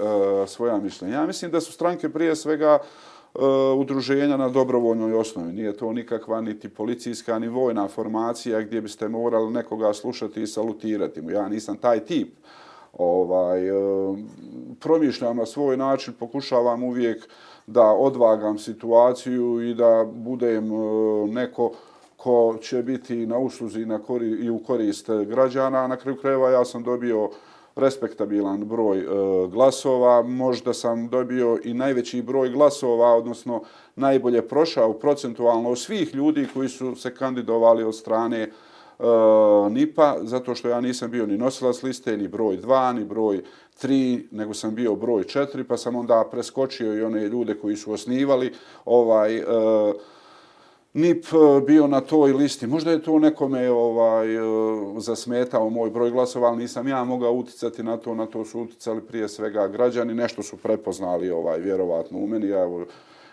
svoja 0.47 0.77
mišljenja. 0.77 1.15
Ja 1.15 1.25
mislim 1.25 1.51
da 1.51 1.61
su 1.61 1.71
stranke 1.71 2.09
prije 2.09 2.35
svega 2.35 2.79
uh, 2.81 3.14
Eh, 3.39 3.73
udruženja 3.77 4.37
na 4.37 4.49
dobrovoljnoj 4.49 5.13
osnovi. 5.13 5.53
Nije 5.53 5.77
to 5.77 5.93
nikakva 5.93 6.41
niti 6.41 6.69
policijska, 6.69 7.39
ni 7.39 7.47
vojna 7.47 7.87
formacija 7.87 8.61
gdje 8.61 8.81
biste 8.81 9.07
morali 9.07 9.53
nekoga 9.53 9.93
slušati 9.93 10.41
i 10.41 10.47
salutirati 10.47 11.21
mu. 11.21 11.31
Ja 11.31 11.49
nisam 11.49 11.77
taj 11.77 11.99
tip 11.99 12.33
ovaj, 12.93 13.67
eh, 13.67 13.73
promišljam 14.79 15.37
na 15.37 15.45
svoj 15.45 15.77
način, 15.77 16.13
pokušavam 16.19 16.83
uvijek 16.83 17.27
da 17.67 17.83
odvagam 17.83 18.57
situaciju 18.57 19.69
i 19.69 19.73
da 19.73 20.05
budem 20.13 20.71
eh, 20.71 21.27
neko 21.27 21.71
ko 22.17 22.57
će 22.61 22.83
biti 22.83 23.27
na 23.27 23.37
usluzi 23.37 23.81
i, 23.81 23.85
na 23.85 23.99
kori, 23.99 24.29
i 24.29 24.49
u 24.49 24.59
korist 24.59 25.09
građana. 25.27 25.87
Na 25.87 25.95
kraju 25.97 26.17
krajeva 26.17 26.49
ja 26.49 26.65
sam 26.65 26.83
dobio 26.83 27.29
respektabilan 27.75 28.65
broj 28.65 28.99
e, 28.99 29.05
glasova, 29.47 30.21
možda 30.21 30.73
sam 30.73 31.07
dobio 31.07 31.59
i 31.63 31.73
najveći 31.73 32.21
broj 32.21 32.49
glasova, 32.49 33.15
odnosno 33.15 33.63
najbolje 33.95 34.47
prošao 34.47 34.93
procentualno 34.93 35.75
svih 35.75 36.15
ljudi 36.15 36.47
koji 36.53 36.69
su 36.69 36.95
se 36.95 37.15
kandidovali 37.15 37.83
od 37.83 37.95
strane 37.95 38.41
e, 38.41 38.51
NIPA, 39.69 40.15
zato 40.21 40.55
što 40.55 40.69
ja 40.69 40.81
nisam 40.81 41.11
bio 41.11 41.25
ni 41.25 41.37
nosilac 41.37 41.83
liste, 41.83 42.17
ni 42.17 42.27
broj 42.27 42.57
2, 42.57 42.93
ni 42.93 43.05
broj 43.05 43.43
3, 43.81 44.23
nego 44.31 44.53
sam 44.53 44.75
bio 44.75 44.95
broj 44.95 45.23
4, 45.23 45.63
pa 45.63 45.77
sam 45.77 45.95
onda 45.95 46.27
preskočio 46.31 46.93
i 46.93 47.03
one 47.03 47.27
ljude 47.27 47.59
koji 47.59 47.75
su 47.75 47.91
osnivali 47.91 48.53
ovaj 48.85 49.37
E, 49.37 49.43
NIP 50.95 51.25
e, 51.25 51.61
bio 51.61 51.87
na 51.87 52.01
toj 52.01 52.33
listi. 52.33 52.67
Možda 52.67 52.91
je 52.91 53.01
to 53.01 53.19
nekome 53.19 53.71
ovaj, 53.71 54.35
e, 54.35 54.39
zasmetao 54.97 55.69
moj 55.69 55.89
broj 55.89 56.11
glasova, 56.11 56.47
ali 56.47 56.57
nisam 56.57 56.87
ja 56.87 57.03
mogao 57.03 57.31
uticati 57.31 57.83
na 57.83 57.97
to. 57.97 58.15
Na 58.15 58.25
to 58.25 58.45
su 58.45 58.61
uticali 58.61 59.01
prije 59.01 59.29
svega 59.29 59.67
građani. 59.67 60.13
Nešto 60.13 60.43
su 60.43 60.57
prepoznali 60.57 61.29
ovaj, 61.29 61.59
vjerovatno 61.59 62.19
u 62.19 62.27
meni. 62.27 62.47
Ja, 62.47 62.61
evo, 62.61 62.85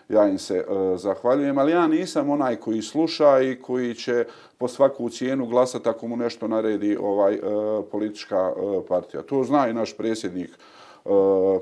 ja 0.09 0.27
im 0.27 0.37
se 0.37 0.65
uh, 0.69 0.99
zahvaljujem, 0.99 1.57
ali 1.57 1.71
ja 1.71 1.87
nisam 1.87 2.29
onaj 2.29 2.55
koji 2.55 2.81
sluša 2.81 3.41
i 3.41 3.55
koji 3.55 3.95
će 3.95 4.25
po 4.57 4.67
svaku 4.67 5.09
cijenu 5.09 5.45
glasati 5.45 5.89
ako 5.89 6.07
mu 6.07 6.17
nešto 6.17 6.47
naredi 6.47 6.97
ovaj 7.01 7.35
uh, 7.35 7.85
politička 7.91 8.51
uh, 8.51 8.83
partija. 8.87 9.23
To 9.23 9.43
zna 9.43 9.67
i 9.67 9.73
naš 9.73 9.97
predsjednik 9.97 10.49
uh, 11.05 11.13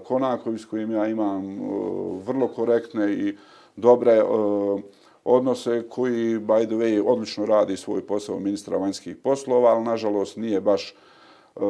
Konaković 0.04 0.62
s 0.62 0.66
kojim 0.66 0.92
ja 0.92 1.08
imam 1.08 1.62
uh, 1.62 2.28
vrlo 2.28 2.48
korektne 2.48 3.14
i 3.14 3.38
dobre 3.76 4.24
uh, 4.24 4.80
odnose 5.24 5.84
koji, 5.90 6.40
by 6.40 6.66
the 6.66 6.76
way, 6.76 7.04
odlično 7.06 7.46
radi 7.46 7.78
svoj 7.78 8.08
posao 8.08 8.40
ministra 8.40 8.78
vanjskih 8.78 9.16
poslova, 9.16 9.70
ali 9.70 9.84
nažalost 9.84 10.38
nije 10.38 10.62
baš 10.62 10.96
uh, 11.56 11.64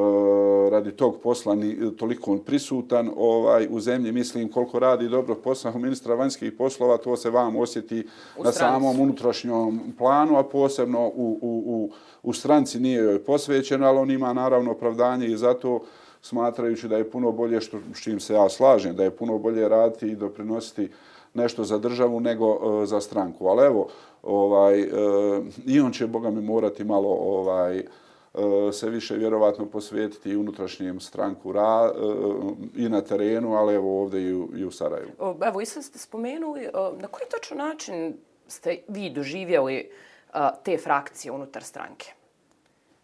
radi 0.72 0.92
tog 0.92 1.22
posla 1.24 1.56
ni 1.56 1.98
toliko 1.98 2.38
prisutan. 2.38 3.12
Ovaj 3.18 3.68
u 3.70 3.80
zemlji 3.80 4.12
mislim 4.12 4.52
koliko 4.52 4.80
radi 4.80 5.10
dobro 5.10 5.36
posao 5.36 5.78
ministra 5.78 6.16
vanjskih 6.16 6.54
poslova 6.58 6.98
to 6.98 7.18
se 7.18 7.30
vam 7.30 7.56
osjeti 7.56 8.08
u 8.38 8.44
na 8.44 8.52
samom 8.52 9.00
unutrašnjom 9.00 9.80
planu 9.98 10.38
a 10.38 10.44
posebno 10.44 11.08
u, 11.08 11.40
u, 11.42 11.64
u, 11.66 11.92
u 12.24 12.34
stranci 12.34 12.80
nije 12.80 13.04
joj 13.04 13.24
posvećeno 13.24 13.88
ali 13.88 13.98
on 13.98 14.12
ima 14.12 14.34
naravno 14.34 14.72
opravdanje 14.72 15.28
i 15.28 15.38
zato 15.38 15.80
smatrajući 16.22 16.88
da 16.88 16.98
je 16.98 17.10
puno 17.10 17.32
bolje 17.32 17.62
što 17.62 17.80
s 17.94 18.02
čim 18.02 18.20
se 18.20 18.34
ja 18.34 18.50
slažem 18.50 18.96
da 18.96 19.04
je 19.04 19.16
puno 19.16 19.38
bolje 19.38 19.70
raditi 19.70 20.08
i 20.08 20.16
doprinositi 20.16 20.90
nešto 21.34 21.64
za 21.64 21.78
državu 21.78 22.20
nego 22.20 22.60
e, 22.84 22.86
za 22.86 23.02
stranku. 23.02 23.48
Ali 23.48 23.66
evo, 23.66 23.88
ovaj, 24.24 24.82
e, 24.82 24.88
i 25.66 25.80
on 25.80 25.92
će, 25.92 26.08
Boga 26.08 26.30
mi, 26.30 26.42
morati 26.42 26.84
malo 26.84 27.10
ovaj, 27.10 27.78
e, 27.80 27.86
se 28.72 28.90
više 28.90 29.16
vjerovatno 29.16 29.66
posvetiti 29.66 30.30
i 30.30 30.38
unutrašnjem 30.38 31.00
stranku 31.00 31.52
ra, 31.52 31.92
i 32.76 32.90
na 32.90 33.02
terenu, 33.02 33.54
ali 33.54 33.76
evo 33.76 34.02
ovdje 34.02 34.22
i 34.22 34.34
u, 34.34 34.50
i 34.56 34.66
u 34.66 34.72
Sarajevu. 34.72 35.12
Evo, 35.42 35.62
i 35.62 35.66
sad 35.66 35.84
ste 35.84 36.00
spomenuli, 36.00 36.62
na 36.74 37.08
koji 37.08 37.30
točno 37.30 37.58
način 37.58 38.18
ste 38.48 38.78
vi 38.88 39.10
doživjeli 39.10 39.92
te 40.64 40.78
frakcije 40.78 41.32
unutar 41.32 41.64
stranke? 41.64 42.14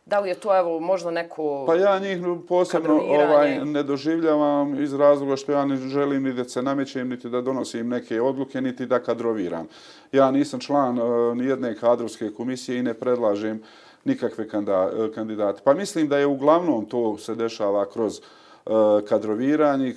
Da 0.08 0.20
li 0.20 0.30
je 0.30 0.36
to 0.36 0.58
evo 0.58 0.80
možda 0.80 1.12
neko 1.12 1.64
Pa 1.68 1.76
ja 1.76 2.00
njih 2.00 2.18
posebno 2.48 3.02
ovaj 3.08 3.66
ne 3.66 3.84
doživljavam 3.84 4.84
iz 4.84 4.94
razloga 4.94 5.36
što 5.36 5.52
ja 5.52 5.66
ne 5.66 5.76
želim 5.76 6.24
ni 6.24 6.34
da 6.34 6.44
se 6.44 6.62
namećem 6.62 7.10
niti 7.10 7.30
da 7.30 7.42
donosim 7.42 7.90
neke 7.90 8.22
odluke 8.22 8.62
niti 8.62 8.86
da 8.86 9.00
kadroviram. 9.00 9.68
Ja 10.12 10.32
nisam 10.32 10.60
član 10.60 11.00
uh, 11.00 11.38
ni 11.38 11.46
jedne 11.46 11.76
kadrovske 11.76 12.34
komisije 12.34 12.80
i 12.80 12.84
ne 12.84 12.94
predlažem 12.94 13.64
nikakve 14.06 14.44
e, 14.44 15.12
kandidate. 15.16 15.62
Pa 15.64 15.74
mislim 15.74 16.08
da 16.08 16.18
je 16.18 16.26
uglavnom 16.26 16.86
to 16.86 17.18
se 17.18 17.36
dešava 17.36 17.86
kroz 17.86 18.20
uh, 18.20 18.74
kadroviranje 19.10 19.96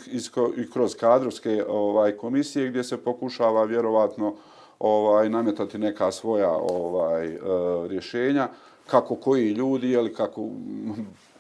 i 0.56 0.70
kroz 0.70 0.94
kadrovske 0.94 1.64
ovaj 1.68 2.12
komisije 2.12 2.68
gdje 2.68 2.84
se 2.84 2.96
pokušava 2.96 3.64
vjerovatno 3.64 4.34
ovaj 4.78 5.28
nametati 5.28 5.78
neka 5.78 6.12
svoja 6.12 6.50
ovaj 6.50 7.34
uh, 7.34 7.40
rješenja 7.86 8.48
kako 8.90 9.16
koji 9.16 9.52
ljudi 9.52 9.90
ili 9.90 10.14
kako 10.14 10.48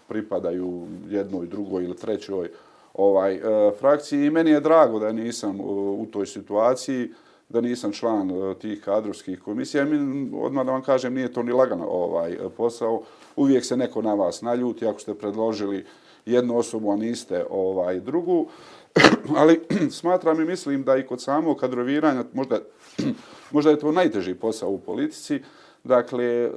pripadaju 0.08 0.86
jednoj, 1.08 1.46
drugoj 1.46 1.84
ili 1.84 1.96
trećoj 1.96 2.50
ovaj 2.94 3.34
e, 3.34 3.40
frakciji. 3.78 4.26
I 4.26 4.30
meni 4.30 4.50
je 4.50 4.60
drago 4.60 4.98
da 4.98 5.12
nisam 5.12 5.60
u, 5.60 6.02
u 6.02 6.06
toj 6.06 6.26
situaciji, 6.26 7.10
da 7.48 7.60
nisam 7.60 7.92
član 7.92 8.30
e, 8.30 8.54
tih 8.54 8.80
kadrovskih 8.80 9.40
komisija. 9.40 9.84
Mi, 9.84 10.30
odmah 10.34 10.66
da 10.66 10.72
vam 10.72 10.82
kažem, 10.82 11.14
nije 11.14 11.32
to 11.32 11.42
ni 11.42 11.52
lagano 11.52 11.86
ovaj 11.86 12.32
e, 12.32 12.48
posao. 12.56 13.02
Uvijek 13.36 13.64
se 13.64 13.76
neko 13.76 14.02
na 14.02 14.14
vas 14.14 14.42
naljuti 14.42 14.86
ako 14.86 15.00
ste 15.00 15.14
predložili 15.14 15.84
jednu 16.26 16.58
osobu, 16.58 16.92
a 16.92 16.96
niste 16.96 17.44
ovaj 17.50 18.00
drugu. 18.00 18.46
Ali 19.40 19.60
smatram 20.00 20.40
i 20.40 20.44
mislim 20.44 20.84
da 20.84 20.96
i 20.96 21.06
kod 21.06 21.22
samog 21.22 21.56
kadroviranja, 21.56 22.24
možda, 22.34 22.58
možda 23.54 23.70
je 23.70 23.78
to 23.78 23.92
najteži 23.92 24.34
posao 24.34 24.70
u 24.70 24.78
politici, 24.78 25.40
Dakle, 25.84 26.24
e, 26.24 26.50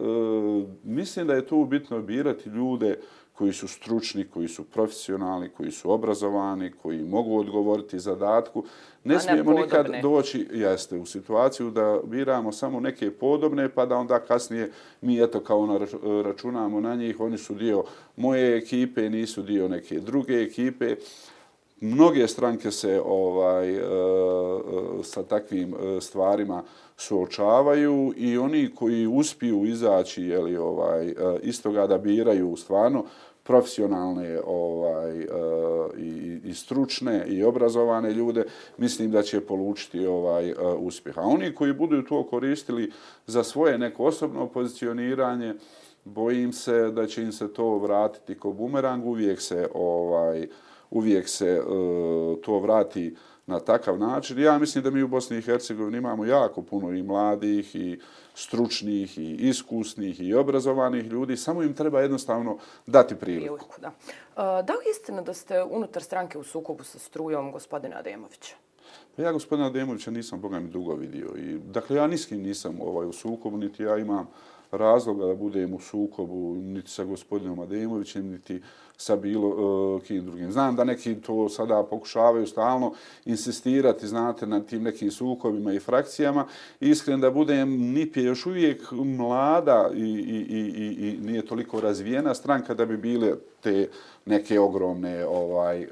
mislim 0.83 1.27
da 1.27 1.33
je 1.33 1.47
tu 1.47 1.65
bitno 1.65 2.01
birati 2.01 2.49
ljude 2.49 2.97
koji 3.33 3.53
su 3.53 3.67
stručni, 3.67 4.25
koji 4.25 4.47
su 4.47 4.63
profesionalni, 4.63 5.49
koji 5.49 5.71
su 5.71 5.91
obrazovani, 5.91 6.71
koji 6.81 7.03
mogu 7.03 7.39
odgovoriti 7.39 7.99
zadatku. 7.99 8.63
Ne, 9.03 9.13
ne 9.13 9.19
smijemo 9.19 9.53
nikad 9.53 9.87
doći 10.01 10.47
jeste, 10.51 10.97
u 10.97 11.05
situaciju 11.05 11.71
da 11.71 11.99
biramo 12.03 12.51
samo 12.51 12.79
neke 12.79 13.11
podobne, 13.11 13.69
pa 13.69 13.85
da 13.85 13.95
onda 13.95 14.19
kasnije 14.19 14.71
mi 15.01 15.23
eto 15.23 15.39
kao 15.39 15.79
računamo 16.25 16.79
na 16.79 16.95
njih, 16.95 17.19
oni 17.19 17.37
su 17.37 17.55
dio 17.55 17.83
moje 18.15 18.57
ekipe, 18.57 19.09
nisu 19.09 19.41
dio 19.41 19.67
neke 19.67 19.99
druge 19.99 20.33
ekipe. 20.33 20.95
Mnoge 21.81 22.27
stranke 22.27 22.71
se 22.71 23.01
ovaj 23.05 23.77
uh, 23.77 23.83
sa 25.03 25.23
takvim 25.23 25.73
e, 25.73 26.01
stvarima 26.01 26.63
suočavaju 26.97 28.13
i 28.17 28.37
oni 28.37 28.71
koji 28.75 29.07
uspiju 29.07 29.65
izaći 29.65 30.23
je 30.23 30.39
li 30.39 30.57
ovaj 30.57 31.07
e, 31.07 31.13
istoga 31.41 31.87
da 31.87 31.97
biraju 31.97 32.55
stvarno 32.55 33.05
profesionalne 33.43 34.39
ovaj 34.45 35.25
i, 35.97 36.39
i 36.43 36.53
stručne 36.53 37.25
i 37.27 37.43
obrazovane 37.43 38.13
ljude 38.13 38.43
mislim 38.77 39.11
da 39.11 39.21
će 39.21 39.41
polučiti 39.41 40.05
ovaj 40.05 40.53
uspjeh. 40.77 41.17
A 41.17 41.21
oni 41.21 41.55
koji 41.55 41.73
budu 41.73 42.01
to 42.01 42.23
koristili 42.23 42.91
za 43.27 43.43
svoje 43.43 43.77
neko 43.77 44.03
osobno 44.03 44.47
pozicioniranje 44.47 45.53
bojim 46.05 46.53
se 46.53 46.91
da 46.91 47.07
će 47.07 47.23
im 47.23 47.31
se 47.31 47.53
to 47.53 47.77
vratiti 47.77 48.39
kao 48.39 48.53
bumerang 48.53 49.05
uvijek 49.05 49.41
se 49.41 49.67
ovaj 49.73 50.43
uh, 50.43 50.49
uvijek 50.93 51.29
se 51.29 51.61
uh, 51.61 52.37
to 52.41 52.59
vrati 52.59 53.15
na 53.45 53.59
takav 53.59 53.99
način. 53.99 54.39
Ja 54.39 54.57
mislim 54.57 54.83
da 54.83 54.91
mi 54.91 55.03
u 55.03 55.07
Bosni 55.07 55.37
i 55.37 55.41
Hercegovini 55.41 55.97
imamo 55.97 56.25
jako 56.25 56.61
puno 56.61 56.91
i 56.91 57.03
mladih 57.03 57.75
i 57.75 57.99
stručnih 58.35 59.17
i 59.17 59.35
iskusnih 59.35 60.21
i 60.21 60.33
obrazovanih 60.33 61.05
ljudi, 61.05 61.37
samo 61.37 61.63
im 61.63 61.73
treba 61.73 62.01
jednostavno 62.01 62.57
dati 62.87 63.15
priliku. 63.15 63.55
priliku 63.55 63.81
da. 63.81 63.87
Uh, 63.87 64.65
da 64.65 64.73
li 64.73 64.85
istina 64.91 65.21
da 65.21 65.33
ste 65.33 65.63
unutar 65.63 66.03
stranke 66.03 66.37
u 66.37 66.43
sukobu 66.43 66.83
sa 66.83 66.99
strujom 66.99 67.51
gospodina 67.51 67.95
Ademovića? 67.97 68.55
Pa 69.15 69.21
ja 69.21 69.31
gospodina 69.31 69.67
Ademovića 69.67 70.11
nisam, 70.11 70.41
Boga 70.41 70.59
mi, 70.59 70.67
dugo 70.67 70.95
vidio. 70.95 71.27
I, 71.37 71.57
dakle, 71.57 71.95
ja 71.95 72.07
niskim 72.07 72.41
nisam 72.41 72.81
ovaj, 72.81 73.07
u 73.07 73.13
sukobu, 73.13 73.57
niti 73.57 73.83
ja 73.83 73.97
imam 73.97 74.27
razloga 74.73 75.25
da 75.25 75.35
budem 75.35 75.73
u 75.73 75.79
sukobu 75.79 76.55
niti 76.55 76.89
sa 76.89 77.03
gospodinom 77.03 77.59
Ademovićem, 77.59 78.31
niti 78.31 78.61
sa 78.97 79.15
bilo 79.15 79.47
uh, 79.47 80.01
kim 80.01 80.25
drugim. 80.25 80.51
Znam 80.51 80.75
da 80.75 80.83
neki 80.83 81.15
to 81.15 81.49
sada 81.49 81.83
pokušavaju 81.89 82.47
stalno 82.47 82.93
insistirati, 83.25 84.07
znate, 84.07 84.47
na 84.47 84.59
tim 84.59 84.83
nekim 84.83 85.11
sukobima 85.11 85.73
i 85.73 85.79
frakcijama. 85.79 86.45
Iskren 86.79 87.21
da 87.21 87.31
budem, 87.31 87.69
NIP 87.69 88.17
je 88.17 88.23
još 88.23 88.45
uvijek 88.45 88.91
mlada 88.91 89.89
i, 89.95 89.99
i, 89.99 90.45
i, 90.49 90.59
i 90.59 90.93
i 91.09 91.17
nije 91.21 91.45
toliko 91.45 91.81
razvijena 91.81 92.33
stranka 92.33 92.73
da 92.73 92.85
bi 92.85 92.97
bile 92.97 93.33
te 93.61 93.87
neke 94.25 94.59
ogromne 94.59 95.25
ovaj 95.25 95.83
uh, 95.83 95.89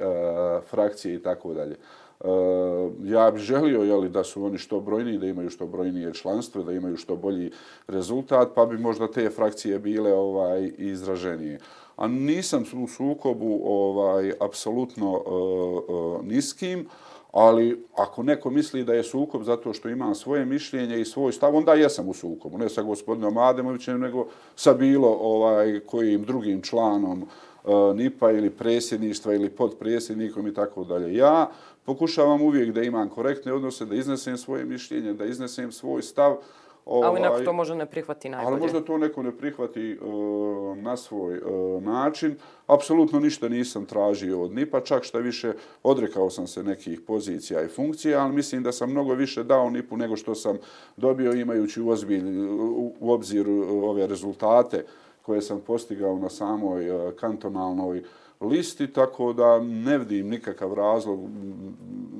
frakcije 0.69 1.15
i 1.15 1.19
tako 1.19 1.53
dalje. 1.53 1.75
Eh, 2.23 2.91
ja 3.03 3.31
bih 3.31 3.41
želio 3.41 3.83
jeli, 3.83 4.09
da 4.09 4.23
su 4.23 4.43
oni 4.45 4.57
što 4.57 4.79
brojniji, 4.79 5.17
da 5.17 5.27
imaju 5.27 5.49
što 5.49 5.67
brojnije 5.67 6.13
članstvo, 6.13 6.63
da 6.63 6.71
imaju 6.71 6.97
što 6.97 7.15
bolji 7.15 7.51
rezultat, 7.87 8.49
pa 8.55 8.65
bi 8.65 8.77
možda 8.77 9.07
te 9.07 9.29
frakcije 9.29 9.79
bile 9.79 10.13
ovaj 10.13 10.71
izraženije. 10.77 11.59
A 11.95 12.07
nisam 12.07 12.63
u 12.83 12.87
sukobu 12.87 13.61
ovaj 13.63 14.33
apsolutno 14.39 15.11
uh, 15.11 15.95
uh, 15.95 16.25
niskim, 16.25 16.87
ali 17.31 17.85
ako 17.95 18.23
neko 18.23 18.49
misli 18.49 18.83
da 18.83 18.93
je 18.93 19.03
sukob 19.03 19.43
zato 19.43 19.73
što 19.73 19.89
ima 19.89 20.15
svoje 20.15 20.45
mišljenje 20.45 21.01
i 21.01 21.05
svoj 21.05 21.31
stav, 21.31 21.55
onda 21.55 21.73
jesam 21.73 22.09
u 22.09 22.13
sukobu. 22.13 22.57
Ne 22.57 22.69
sa 22.69 22.81
gospodinom 22.81 23.37
Ademovićem, 23.37 23.99
nego 23.99 24.27
sa 24.55 24.73
bilo 24.73 25.17
ovaj 25.21 25.79
kojim 25.79 26.23
drugim 26.23 26.61
članom 26.61 27.21
e, 27.21 27.25
uh, 27.69 27.95
NIPA 27.95 28.31
ili 28.31 28.49
presjedništva 28.49 29.33
ili 29.33 29.49
podpresjednikom 29.49 30.47
i 30.47 30.53
tako 30.53 30.83
dalje. 30.83 31.15
Ja 31.15 31.49
pokušavam 31.85 32.41
uvijek 32.41 32.71
da 32.71 32.83
imam 32.83 33.09
korektne 33.09 33.53
odnose, 33.53 33.85
da 33.85 33.95
iznesem 33.95 34.37
svoje 34.37 34.65
mišljenje, 34.65 35.13
da 35.13 35.25
iznesem 35.25 35.71
svoj 35.71 36.01
stav. 36.01 36.37
Ovaj, 36.85 37.09
ali 37.09 37.19
neko 37.19 37.39
to 37.39 37.53
može 37.53 37.75
ne 37.75 37.85
prihvati 37.85 38.29
najbolje. 38.29 38.53
Ali 38.53 38.61
možda 38.61 38.81
to 38.81 38.97
neko 38.97 39.23
ne 39.23 39.37
prihvati 39.37 39.97
uh, 40.01 40.77
na 40.77 40.97
svoj 40.97 41.37
uh, 41.37 41.83
način. 41.83 42.35
Apsolutno 42.67 43.19
ništa 43.19 43.49
nisam 43.49 43.85
tražio 43.85 44.41
od 44.41 44.51
NIPA, 44.51 44.79
čak 44.79 45.03
što 45.03 45.19
više 45.19 45.53
odrekao 45.83 46.29
sam 46.29 46.47
se 46.47 46.63
nekih 46.63 47.01
pozicija 47.01 47.61
i 47.61 47.67
funkcija, 47.67 48.23
ali 48.23 48.33
mislim 48.33 48.63
da 48.63 48.71
sam 48.71 48.91
mnogo 48.91 49.13
više 49.13 49.43
dao 49.43 49.69
NIPu 49.69 49.97
nego 49.97 50.15
što 50.15 50.35
sam 50.35 50.57
dobio 50.97 51.33
imajući 51.33 51.81
u, 51.81 51.89
ozbilj, 51.89 52.47
u, 52.47 52.93
u 52.99 53.11
obzir 53.11 53.49
ove 53.83 54.07
rezultate 54.07 54.85
koje 55.21 55.41
sam 55.41 55.61
postigao 55.61 56.19
na 56.19 56.29
samoj 56.29 56.89
uh, 56.89 57.13
kantonalnoj 57.13 57.99
uh, 57.99 58.05
listi, 58.41 58.93
tako 58.93 59.33
da 59.33 59.59
ne 59.59 59.97
vidim 59.97 60.29
nikakav 60.29 60.73
razlog 60.73 61.19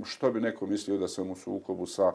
što 0.05 0.31
bi 0.31 0.41
neko 0.41 0.65
mislio 0.65 0.97
da 0.97 1.07
sam 1.07 1.31
u 1.31 1.35
sukobu 1.35 1.85
sa 1.85 2.11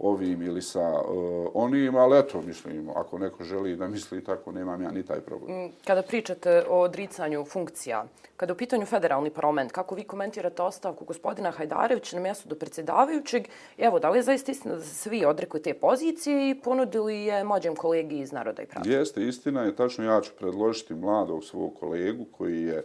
ovim 0.00 0.42
ili 0.42 0.62
sa 0.62 1.00
uh, 1.00 1.48
onim, 1.54 1.96
ali 1.96 2.18
eto, 2.18 2.42
mislim, 2.42 2.90
ako 2.94 3.18
neko 3.18 3.44
želi 3.44 3.76
da 3.76 3.88
misli 3.88 4.24
tako, 4.24 4.52
nemam 4.52 4.82
ja 4.82 4.90
ni 4.90 5.02
taj 5.02 5.20
problem. 5.20 5.64
Mm, 5.64 5.70
kada 5.86 6.02
pričate 6.02 6.64
o 6.68 6.80
odricanju 6.80 7.44
funkcija, 7.44 8.06
kada 8.36 8.52
u 8.52 8.56
pitanju 8.56 8.86
federalni 8.86 9.30
parlament, 9.30 9.72
kako 9.72 9.94
vi 9.94 10.04
komentirate 10.04 10.62
ostavku 10.62 11.04
gospodina 11.04 11.50
Hajdarevića 11.50 12.16
na 12.16 12.22
mjestu 12.22 12.48
do 12.48 12.54
predsjedavajućeg, 12.54 13.48
evo, 13.78 13.98
da 13.98 14.10
li 14.10 14.18
je 14.18 14.22
zaista 14.22 14.52
istina 14.52 14.74
da 14.74 14.82
se 14.82 14.94
svi 14.94 15.24
odrekli 15.24 15.62
te 15.62 15.74
pozicije 15.74 16.50
i 16.50 16.54
ponudili 16.54 17.20
je 17.20 17.44
mođem 17.44 17.76
kolegi 17.76 18.18
iz 18.18 18.32
Naroda 18.32 18.62
i 18.62 18.66
Pravda? 18.66 18.90
Jeste, 18.90 19.22
istina 19.22 19.62
je, 19.62 19.76
tačno 19.76 20.04
ja 20.04 20.20
ću 20.20 20.32
predložiti 20.38 20.94
mladog 20.94 21.44
svog 21.44 21.74
kolegu 21.80 22.24
koji 22.38 22.62
je 22.62 22.84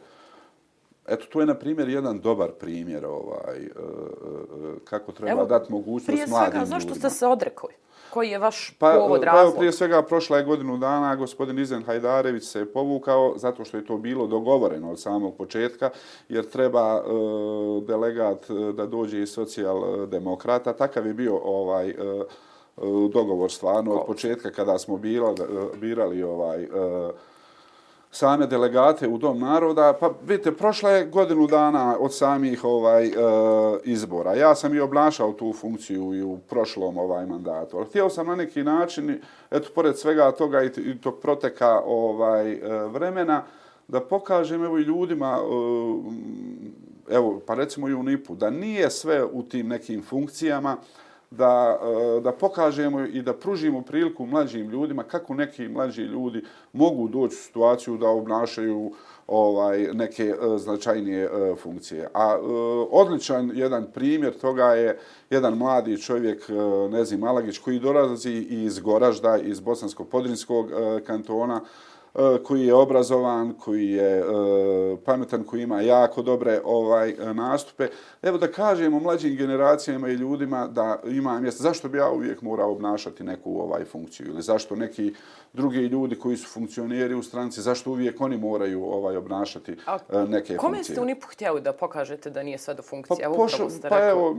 Eto, 1.07 1.25
to 1.29 1.39
je, 1.39 1.45
na 1.45 1.53
primjer, 1.53 1.89
jedan 1.89 2.19
dobar 2.19 2.51
primjer 2.51 3.05
ovaj, 3.05 3.59
uh, 3.59 3.83
uh, 3.83 4.75
kako 4.83 5.11
treba 5.11 5.31
Evo, 5.31 5.45
dati 5.45 5.71
mogućnost 5.71 6.07
mladim 6.07 6.21
ljudima. 6.21 6.39
Prije 6.39 6.51
svega, 6.51 6.65
zašto 6.65 6.95
ste 6.95 7.09
se 7.09 7.27
odrekli? 7.27 7.73
Koji 8.09 8.29
je 8.29 8.39
vaš 8.39 8.75
pa, 8.79 8.93
povod 8.93 9.23
razlog? 9.23 9.53
Pa, 9.53 9.57
prije 9.57 9.71
svega, 9.71 10.01
prošla 10.01 10.37
je 10.37 10.43
godinu 10.43 10.77
dana, 10.77 11.15
gospodin 11.15 11.59
Izen 11.59 11.83
Hajdarević 11.83 12.43
se 12.43 12.65
povukao 12.65 13.33
zato 13.37 13.65
što 13.65 13.77
je 13.77 13.85
to 13.85 13.97
bilo 13.97 14.27
dogovoreno 14.27 14.91
od 14.91 14.99
samog 14.99 15.37
početka, 15.37 15.89
jer 16.29 16.45
treba 16.45 17.01
uh, 17.01 17.83
delegat 17.83 18.45
da 18.73 18.85
dođe 18.85 19.21
iz 19.21 19.29
socijaldemokrata. 19.29 20.73
Takav 20.73 21.07
je 21.07 21.13
bio 21.13 21.37
ovaj 21.43 21.89
uh, 21.89 23.11
dogovor 23.11 23.51
stvarno 23.51 23.91
od 23.91 24.05
početka 24.05 24.51
kada 24.51 24.77
smo 24.77 24.97
bila, 24.97 25.35
birali 25.75 26.23
ovaj 26.23 26.63
uh, 26.63 26.69
same 28.15 28.47
delegate 28.47 29.07
u 29.07 29.17
Dom 29.17 29.39
naroda. 29.39 29.93
Pa 29.99 30.09
vidite, 30.27 30.51
prošla 30.51 30.91
je 30.91 31.05
godinu 31.05 31.47
dana 31.47 31.97
od 31.99 32.13
samih 32.13 32.63
ovaj 32.63 33.05
e, 33.07 33.11
izbora. 33.83 34.33
Ja 34.33 34.55
sam 34.55 34.75
i 34.75 34.79
obnašao 34.79 35.33
tu 35.33 35.53
funkciju 35.53 36.13
i 36.13 36.21
u 36.23 36.37
prošlom 36.37 36.97
ovaj 36.97 37.25
mandatu. 37.25 37.77
Ali 37.77 37.85
htio 37.85 38.09
sam 38.09 38.27
na 38.27 38.35
neki 38.35 38.63
način, 38.63 39.21
eto, 39.51 39.69
pored 39.75 39.97
svega 39.97 40.31
toga 40.31 40.63
i, 40.63 40.69
i 40.77 41.01
tog 41.01 41.19
proteka 41.19 41.81
ovaj 41.85 42.51
e, 42.51 42.59
vremena, 42.87 43.43
da 43.87 44.01
pokažem 44.01 44.63
evo 44.63 44.77
i 44.77 44.81
ljudima, 44.81 45.39
e, 47.09 47.15
evo, 47.15 47.41
pa 47.47 47.53
recimo 47.53 47.89
i 47.89 47.93
u 47.93 48.03
NIP-u, 48.03 48.35
da 48.35 48.49
nije 48.49 48.89
sve 48.89 49.23
u 49.23 49.43
tim 49.43 49.67
nekim 49.67 50.03
funkcijama, 50.03 50.77
e, 50.79 51.04
da 51.31 51.79
e, 52.17 52.21
da 52.21 52.31
pokažemo 52.31 53.01
i 53.01 53.21
da 53.21 53.33
pružimo 53.33 53.81
priliku 53.81 54.25
mlađim 54.25 54.69
ljudima 54.69 55.03
kako 55.03 55.33
neki 55.33 55.67
mlađi 55.67 56.01
ljudi 56.01 56.43
mogu 56.73 57.07
doći 57.07 57.35
u 57.35 57.37
situaciju 57.37 57.97
da 57.97 58.09
obnašaju 58.09 58.91
ovaj 59.27 59.79
neke 59.93 60.23
e, 60.23 60.57
značajnije 60.57 61.23
e, 61.23 61.55
funkcije. 61.55 62.09
A 62.13 62.37
odličan 62.91 63.51
jedan 63.53 63.85
primjer 63.93 64.33
toga 64.33 64.65
je 64.65 64.99
jedan 65.29 65.57
mladi 65.57 66.01
čovjek 66.01 66.49
Nezi 66.91 67.17
Malagić 67.17 67.57
koji 67.57 67.79
dolazi 67.79 68.31
iz 68.49 68.79
Goražda, 68.79 69.37
iz 69.37 69.59
Bosansko-Podrinskog 69.59 70.69
kantona, 71.05 71.61
koji 72.43 72.65
je 72.65 72.73
obrazovan, 72.73 73.53
koji 73.53 73.89
je 73.89 74.19
e, 74.19 74.23
pametan, 75.05 75.43
koji 75.43 75.61
ima 75.61 75.81
jako 75.81 76.21
dobre 76.21 76.61
ovaj 76.63 77.15
nastupe. 77.33 77.87
Evo 78.21 78.37
da 78.37 78.51
kažemo 78.51 78.99
mlađim 78.99 79.35
generacijama 79.35 80.09
i 80.09 80.13
ljudima 80.13 80.67
da 80.67 80.99
ima 81.05 81.39
mjesto. 81.39 81.63
Zašto 81.63 81.89
bi 81.89 81.97
ja 81.97 82.09
uvijek 82.09 82.41
morao 82.41 82.71
obnašati 82.71 83.23
neku 83.23 83.59
ovaj 83.61 83.85
funkciju? 83.85 84.27
Ili 84.27 84.41
zašto 84.41 84.75
neki 84.75 85.13
drugi 85.53 85.77
ljudi 85.77 86.15
koji 86.15 86.37
su 86.37 86.49
funkcioneri 86.49 87.13
u 87.13 87.23
stranci, 87.23 87.61
zašto 87.61 87.91
uvijek 87.91 88.21
oni 88.21 88.37
moraju 88.37 88.83
ovaj 88.83 89.17
obnašati 89.17 89.75
A, 89.85 89.97
e, 90.09 90.17
neke 90.17 90.27
kome 90.27 90.37
funkcije? 90.37 90.57
Kome 90.57 90.83
ste 90.83 91.01
u 91.01 91.05
NIP-u 91.05 91.27
htjeli 91.27 91.61
da 91.61 91.73
pokažete 91.73 92.29
da 92.29 92.43
nije 92.43 92.57
sve 92.57 92.73
do 92.73 92.81
funkcije? 92.81 93.27
Pa, 93.29 93.35
pošo, 93.35 93.67
pa 93.89 94.09
evo, 94.09 94.35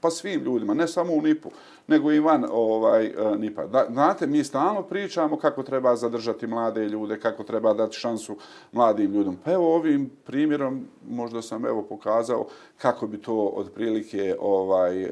pa 0.00 0.10
svim 0.10 0.40
ljudima, 0.40 0.74
ne 0.74 0.88
samo 0.88 1.12
u 1.12 1.22
NIP-u, 1.22 1.50
nego 1.86 2.12
i 2.12 2.20
van 2.20 2.44
ovaj, 2.50 3.12
NIP-a. 3.38 3.66
Da, 3.66 3.86
znate, 3.90 4.26
mi 4.26 4.44
stalno 4.44 4.82
pričamo 4.82 5.36
kako 5.36 5.62
treba 5.62 5.96
zadržati 5.96 6.46
mlade 6.46 6.88
ljude, 6.88 7.01
ljude, 7.02 7.20
kako 7.20 7.42
treba 7.44 7.74
dati 7.74 7.96
šansu 7.96 8.36
mladim 8.72 9.12
ljudom. 9.12 9.38
Pa 9.44 9.52
evo 9.52 9.74
ovim 9.74 10.10
primjerom 10.24 10.86
možda 11.08 11.42
sam 11.42 11.66
evo 11.66 11.82
pokazao 11.82 12.46
kako 12.78 13.06
bi 13.06 13.18
to 13.18 13.52
otprilike 13.56 14.36
ovaj, 14.40 15.02
e, 15.02 15.06
e, 15.06 15.10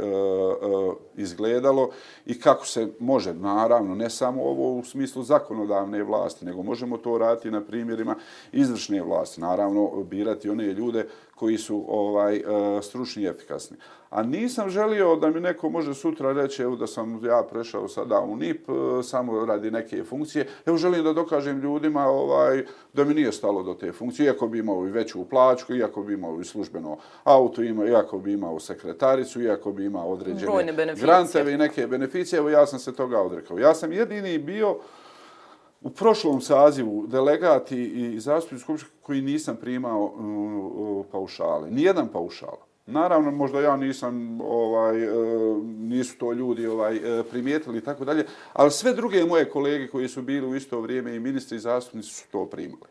izgledalo 1.16 1.90
i 2.26 2.40
kako 2.40 2.66
se 2.66 2.88
može, 2.98 3.34
naravno, 3.34 3.94
ne 3.94 4.10
samo 4.10 4.42
ovo 4.42 4.78
u 4.78 4.84
smislu 4.84 5.22
zakonodavne 5.22 6.02
vlasti, 6.02 6.44
nego 6.44 6.62
možemo 6.62 6.96
to 6.96 7.18
raditi 7.18 7.50
na 7.50 7.60
primjerima 7.60 8.16
izvršne 8.52 9.02
vlasti. 9.02 9.40
Naravno, 9.40 10.02
birati 10.02 10.50
one 10.50 10.64
ljude 10.64 11.08
koji 11.40 11.58
su 11.58 11.84
ovaj 11.88 12.36
uh, 12.36 12.84
stručni 12.84 13.22
i 13.22 13.26
efikasni. 13.26 13.76
A 14.10 14.22
nisam 14.22 14.70
želio 14.70 15.16
da 15.16 15.30
mi 15.30 15.40
neko 15.40 15.70
može 15.70 15.94
sutra 15.94 16.32
reći 16.32 16.62
evo 16.62 16.76
da 16.76 16.86
sam 16.86 17.24
ja 17.24 17.42
prešao 17.50 17.88
sada 17.88 18.20
u 18.20 18.36
NIP 18.36 18.68
uh, 18.68 19.04
samo 19.04 19.46
radi 19.46 19.70
neke 19.70 20.04
funkcije. 20.04 20.46
Evo 20.66 20.76
želim 20.76 21.04
da 21.04 21.12
dokažem 21.12 21.60
ljudima 21.60 22.06
ovaj 22.06 22.64
da 22.92 23.04
mi 23.04 23.14
nije 23.14 23.32
stalo 23.32 23.62
do 23.62 23.74
te 23.74 23.92
funkcije, 23.92 24.26
iako 24.26 24.48
bi 24.48 24.58
imao 24.58 24.86
i 24.86 24.90
veću 24.90 25.24
plaću, 25.24 25.76
iako 25.76 26.02
bi 26.02 26.14
imao 26.14 26.40
i 26.40 26.44
službeno 26.44 26.98
auto, 27.24 27.62
ima, 27.62 27.86
iako 27.86 28.18
bi 28.18 28.32
imao 28.32 28.60
sekretaricu, 28.60 29.42
iako 29.42 29.72
bi 29.72 29.84
imao 29.84 30.08
određene 30.08 30.72
granteve 31.00 31.52
i 31.52 31.58
neke 31.58 31.86
beneficije. 31.86 32.38
Evo 32.38 32.50
ja 32.50 32.66
sam 32.66 32.78
se 32.78 32.92
toga 32.94 33.20
odrekao. 33.20 33.58
Ja 33.58 33.74
sam 33.74 33.92
jedini 33.92 34.38
bio 34.38 34.76
u 35.80 35.90
prošlom 35.90 36.40
sazivu 36.40 37.06
delegati 37.06 37.84
i 37.84 38.20
zastupnici 38.20 38.62
skupštine 38.62 38.92
koji 39.02 39.22
nisam 39.22 39.56
primao 39.56 40.04
uh, 40.04 41.06
paušale. 41.12 41.70
Nijedan 41.70 42.08
paušal. 42.08 42.56
Naravno, 42.86 43.30
možda 43.30 43.60
ja 43.60 43.76
nisam, 43.76 44.40
ovaj, 44.40 45.04
e, 45.04 45.08
nisu 45.64 46.18
to 46.18 46.32
ljudi 46.32 46.66
ovaj, 46.66 46.96
e, 46.96 47.22
primijetili 47.22 47.78
i 47.78 47.80
tako 47.80 48.04
dalje, 48.04 48.26
ali 48.52 48.70
sve 48.70 48.94
druge 48.94 49.24
moje 49.24 49.50
kolege 49.50 49.88
koji 49.88 50.08
su 50.08 50.22
bili 50.22 50.46
u 50.46 50.54
isto 50.54 50.80
vrijeme 50.80 51.16
i 51.16 51.20
ministri 51.20 51.56
i 51.56 51.60
zastupnici 51.60 52.14
su 52.14 52.24
to 52.32 52.46
primili. 52.46 52.90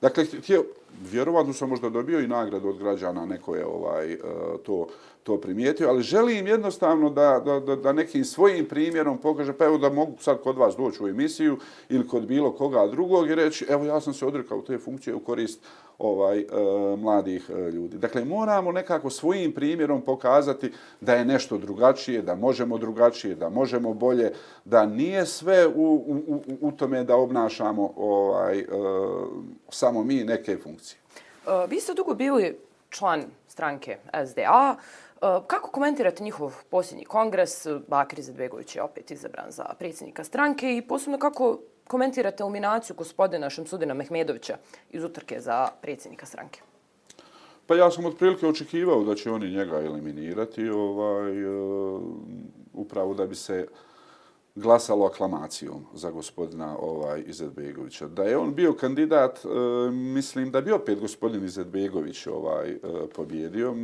Dakle, 0.00 0.24
htio, 0.24 0.64
vjerovatno 1.12 1.52
sam 1.52 1.68
možda 1.68 1.88
dobio 1.88 2.20
i 2.20 2.28
nagradu 2.28 2.68
od 2.68 2.78
građana, 2.78 3.26
neko 3.26 3.56
je 3.56 3.66
ovaj, 3.66 4.12
e, 4.12 4.18
to 4.66 4.86
to 5.22 5.40
primijetio, 5.40 5.88
ali 5.88 6.02
želim 6.02 6.46
jednostavno 6.46 7.10
da, 7.10 7.42
da, 7.44 7.60
da, 7.60 7.76
da 7.76 7.92
nekim 7.92 8.24
svojim 8.24 8.66
primjerom 8.66 9.18
pokaže, 9.18 9.52
pa 9.52 9.64
evo 9.64 9.78
da 9.78 9.90
mogu 9.90 10.12
sad 10.20 10.40
kod 10.42 10.56
vas 10.56 10.76
doći 10.76 11.04
u 11.04 11.08
emisiju 11.08 11.58
ili 11.88 12.08
kod 12.08 12.26
bilo 12.26 12.52
koga 12.52 12.86
drugog 12.86 13.30
i 13.30 13.34
reći, 13.34 13.66
evo 13.68 13.84
ja 13.84 14.00
sam 14.00 14.14
se 14.14 14.26
odrekao 14.26 14.62
te 14.62 14.78
funkcije 14.78 15.14
u 15.14 15.20
korist 15.20 15.60
ovaj 15.98 16.38
e, 16.40 16.46
mladih 16.98 17.50
e, 17.50 17.70
ljudi. 17.70 17.98
Dakle, 17.98 18.24
moramo 18.24 18.72
nekako 18.72 19.10
svojim 19.10 19.52
primjerom 19.52 20.02
pokazati 20.02 20.72
da 21.00 21.14
je 21.14 21.24
nešto 21.24 21.58
drugačije, 21.58 22.22
da 22.22 22.34
možemo 22.34 22.78
drugačije, 22.78 23.34
da 23.34 23.48
možemo 23.48 23.94
bolje, 23.94 24.32
da 24.64 24.86
nije 24.86 25.26
sve 25.26 25.66
u, 25.66 25.94
u, 26.26 26.42
u 26.60 26.72
tome 26.72 27.04
da 27.04 27.16
obnašamo 27.16 27.92
ovaj, 27.96 28.58
e, 28.58 28.66
samo 29.68 30.04
mi 30.04 30.24
neke 30.24 30.56
funkcije. 30.56 30.79
Uh, 31.46 31.70
vi 31.70 31.80
ste 31.80 31.94
dugo 31.94 32.14
bili 32.14 32.58
član 32.90 33.24
stranke 33.48 33.96
SDA. 34.26 34.76
E, 35.22 35.40
kako 35.46 35.70
komentirate 35.70 36.24
njihov 36.24 36.54
posljednji 36.70 37.04
kongres? 37.04 37.66
Bakir 37.88 38.18
Izetbegović 38.18 38.76
je 38.76 38.82
opet 38.82 39.10
izabran 39.10 39.50
za 39.50 39.64
predsjednika 39.78 40.24
stranke 40.24 40.76
i 40.76 40.82
posebno 40.82 41.18
kako 41.18 41.58
komentirate 41.88 42.42
eliminaciju 42.42 42.96
gospodina 42.96 43.50
Šemsudina 43.50 43.94
Mehmedovića 43.94 44.56
iz 44.90 45.04
utrke 45.04 45.40
za 45.40 45.68
predsjednika 45.82 46.26
stranke? 46.26 46.60
Pa 47.66 47.74
ja 47.74 47.90
sam 47.90 48.04
otprilike 48.04 48.46
očekivao 48.46 49.04
da 49.04 49.14
će 49.14 49.30
oni 49.30 49.50
njega 49.50 49.76
eliminirati 49.76 50.68
ovaj, 50.68 51.44
uh, 51.44 52.02
upravo 52.74 53.14
da 53.14 53.26
bi 53.26 53.34
se 53.34 53.66
uh, 53.70 53.89
glasalo 54.54 55.06
aklamacijom 55.06 55.84
za 55.94 56.10
gospodina 56.10 56.76
ovaj 56.78 57.22
Izetbegovića. 57.26 58.08
Da 58.08 58.22
je 58.22 58.38
on 58.38 58.54
bio 58.54 58.72
kandidat, 58.72 59.38
e, 59.44 59.90
mislim 59.90 60.50
da 60.50 60.60
bi 60.60 60.72
opet 60.72 61.00
gospodin 61.00 61.44
Izetbegović 61.44 62.26
ovaj 62.26 62.70
e, 62.70 62.78
pobjedio. 63.14 63.74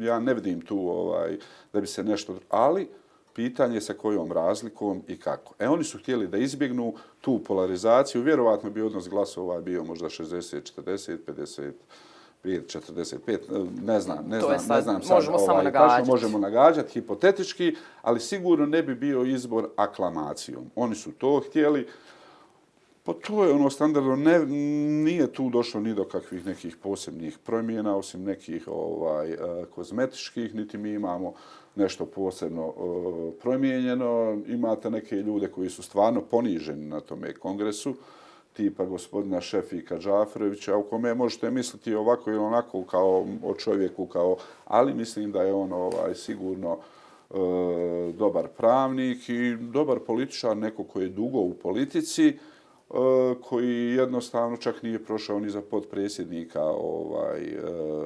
Ja 0.00 0.20
ne 0.20 0.34
vidim 0.34 0.60
tu 0.60 0.88
ovaj 0.88 1.38
da 1.72 1.80
bi 1.80 1.86
se 1.86 2.04
nešto, 2.04 2.38
ali 2.48 2.88
pitanje 3.34 3.80
sa 3.80 3.94
kojom 3.94 4.32
razlikom 4.32 5.02
i 5.08 5.20
kako. 5.20 5.54
E 5.58 5.68
oni 5.68 5.84
su 5.84 5.98
htjeli 5.98 6.28
da 6.28 6.38
izbjegnu 6.38 6.94
tu 7.20 7.40
polarizaciju, 7.46 8.22
vjerovatno 8.22 8.70
bi 8.70 8.82
odnos 8.82 9.08
glasova 9.08 9.60
bio 9.60 9.84
možda 9.84 10.06
60 10.06 10.82
40 10.82 11.18
50 11.26 11.72
45, 12.44 13.38
ne 13.82 14.00
znam, 14.00 14.24
ne 14.28 14.40
znam, 14.40 14.58
sad, 14.58 14.76
ne 14.76 14.82
znam 14.82 15.02
sad, 15.02 15.14
možemo 15.16 15.36
ovaj, 15.36 15.46
samo 15.46 15.62
nagađati. 15.62 16.10
možemo 16.10 16.38
nagađati 16.38 16.92
hipotetički, 16.92 17.76
ali 18.02 18.20
sigurno 18.20 18.66
ne 18.66 18.82
bi 18.82 18.94
bio 18.94 19.24
izbor 19.24 19.68
aklamacijom. 19.76 20.70
Oni 20.74 20.94
su 20.94 21.12
to 21.12 21.42
htjeli, 21.46 21.86
pa 23.04 23.12
to 23.12 23.44
je 23.44 23.52
ono 23.52 23.70
standardno, 23.70 24.16
ne, 24.16 24.46
nije 25.04 25.32
tu 25.32 25.50
došlo 25.50 25.80
ni 25.80 25.94
do 25.94 26.04
kakvih 26.04 26.46
nekih 26.46 26.76
posebnih 26.76 27.38
promjena, 27.38 27.96
osim 27.96 28.24
nekih 28.24 28.68
ovaj 28.68 29.32
uh, 29.32 29.38
kozmetičkih, 29.74 30.54
niti 30.54 30.78
mi 30.78 30.90
imamo 30.90 31.34
nešto 31.74 32.06
posebno 32.06 32.66
uh, 32.66 33.34
promijenjeno. 33.42 34.38
Imate 34.46 34.90
neke 34.90 35.16
ljude 35.16 35.48
koji 35.48 35.70
su 35.70 35.82
stvarno 35.82 36.20
poniženi 36.20 36.86
na 36.86 37.00
tome 37.00 37.34
kongresu, 37.34 37.94
tipa 38.54 38.84
gospodina 38.84 39.40
Šefika 39.40 39.98
Džafrovića, 39.98 40.76
u 40.76 40.82
kome 40.82 41.14
možete 41.14 41.50
misliti 41.50 41.94
ovako 41.94 42.30
ili 42.30 42.38
onako 42.38 42.82
kao 42.82 43.26
o 43.44 43.54
čovjeku, 43.54 44.06
kao, 44.06 44.36
ali 44.64 44.94
mislim 44.94 45.32
da 45.32 45.42
je 45.42 45.52
on 45.52 45.72
ovaj 45.72 46.14
sigurno 46.14 46.78
e, 47.30 47.34
dobar 48.12 48.48
pravnik 48.48 49.28
i 49.28 49.56
dobar 49.56 49.98
političar, 49.98 50.56
neko 50.56 50.84
koji 50.84 51.04
je 51.04 51.10
dugo 51.10 51.38
u 51.38 51.54
politici, 51.54 52.28
e, 52.28 52.34
koji 53.42 53.94
jednostavno 53.96 54.56
čak 54.56 54.82
nije 54.82 55.04
prošao 55.04 55.40
ni 55.40 55.50
za 55.50 55.62
podpredsjednika 55.62 56.62
ovaj, 56.64 57.40
e, 57.42 57.60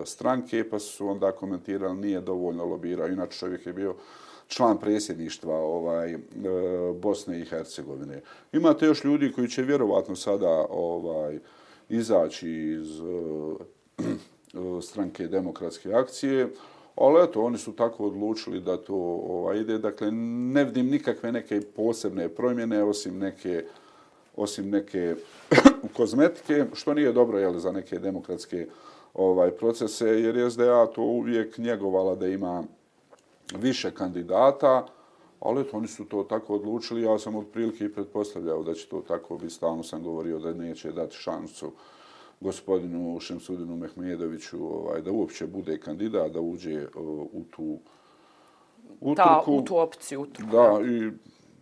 stranke, 0.05 0.71
pa 0.71 0.79
su 0.79 1.09
onda 1.09 1.33
komentirali 1.33 1.97
nije 1.97 2.21
dovoljno 2.21 2.65
lobirao. 2.65 3.09
Inače 3.09 3.39
čovjek 3.39 3.67
je 3.67 3.73
bio 3.73 3.95
član 4.49 4.79
predsjedništva 4.79 5.55
ovaj, 5.55 6.13
e, 6.15 6.19
Bosne 6.95 7.41
i 7.41 7.45
Hercegovine. 7.45 8.21
Imate 8.53 8.87
još 8.87 9.05
ljudi 9.05 9.33
koji 9.33 9.49
će 9.49 9.63
vjerovatno 9.63 10.17
sada 10.17 10.67
ovaj, 10.71 11.39
izaći 11.89 12.51
iz 12.51 13.01
e, 13.01 13.05
e, 13.99 14.83
stranke 14.83 15.27
demokratske 15.27 15.93
akcije, 15.93 16.49
ali 16.97 17.25
eto, 17.25 17.43
oni 17.43 17.59
su 17.59 17.73
tako 17.73 18.07
odlučili 18.07 18.61
da 18.61 18.77
to 18.77 18.95
ovaj, 19.29 19.59
ide. 19.59 19.79
Dakle, 19.79 20.11
ne 20.13 20.65
vidim 20.65 20.87
nikakve 20.87 21.33
neke 21.33 21.61
posebne 21.77 22.29
promjene, 22.29 22.85
osim 22.85 23.19
neke, 23.19 23.65
osim 24.37 24.71
neke 24.71 25.15
kozmetike, 25.97 26.65
što 26.75 26.95
nije 26.95 27.13
dobro 27.13 27.39
jel, 27.39 27.59
za 27.59 27.73
neke 27.73 27.99
demokratske 27.99 28.67
ovaj 29.15 29.51
procese, 29.51 30.07
jer 30.07 30.37
je 30.37 30.51
SDA 30.51 30.87
to 30.87 31.03
uvijek 31.03 31.59
njegovala 31.59 32.15
da 32.15 32.27
ima 32.27 32.65
više 33.55 33.91
kandidata, 33.91 34.87
ali 35.41 35.61
eto, 35.61 35.77
oni 35.77 35.89
su 35.89 36.05
to 36.05 36.23
tako 36.23 36.55
odlučili. 36.55 37.03
Ja 37.03 37.19
sam 37.19 37.35
od 37.35 37.47
prilike 37.53 37.85
i 37.85 37.93
pretpostavljao 37.93 38.63
da 38.63 38.75
će 38.75 38.89
to 38.89 39.01
tako 39.09 39.37
biti. 39.37 39.55
Stalno 39.55 39.83
sam 39.83 40.03
govorio 40.03 40.39
da 40.39 40.53
neće 40.53 40.93
dati 40.93 41.17
šansu 41.17 41.73
gospodinu 42.41 43.21
Šemsudinu 43.21 43.77
Mehmedoviću 43.77 44.67
ovaj, 44.67 45.03
da 45.03 45.11
uopće 45.13 45.47
bude 45.47 45.81
kandidat, 45.81 46.33
da 46.33 46.41
uđe 46.41 46.87
uh, 46.87 46.91
u 47.33 47.45
tu 47.51 47.79
utrku. 49.01 49.29
Da, 49.29 49.43
u 49.47 49.63
tu 49.63 49.79
opciju. 49.79 50.21
Utrku, 50.21 50.51
da, 50.51 50.81
i 50.87 51.11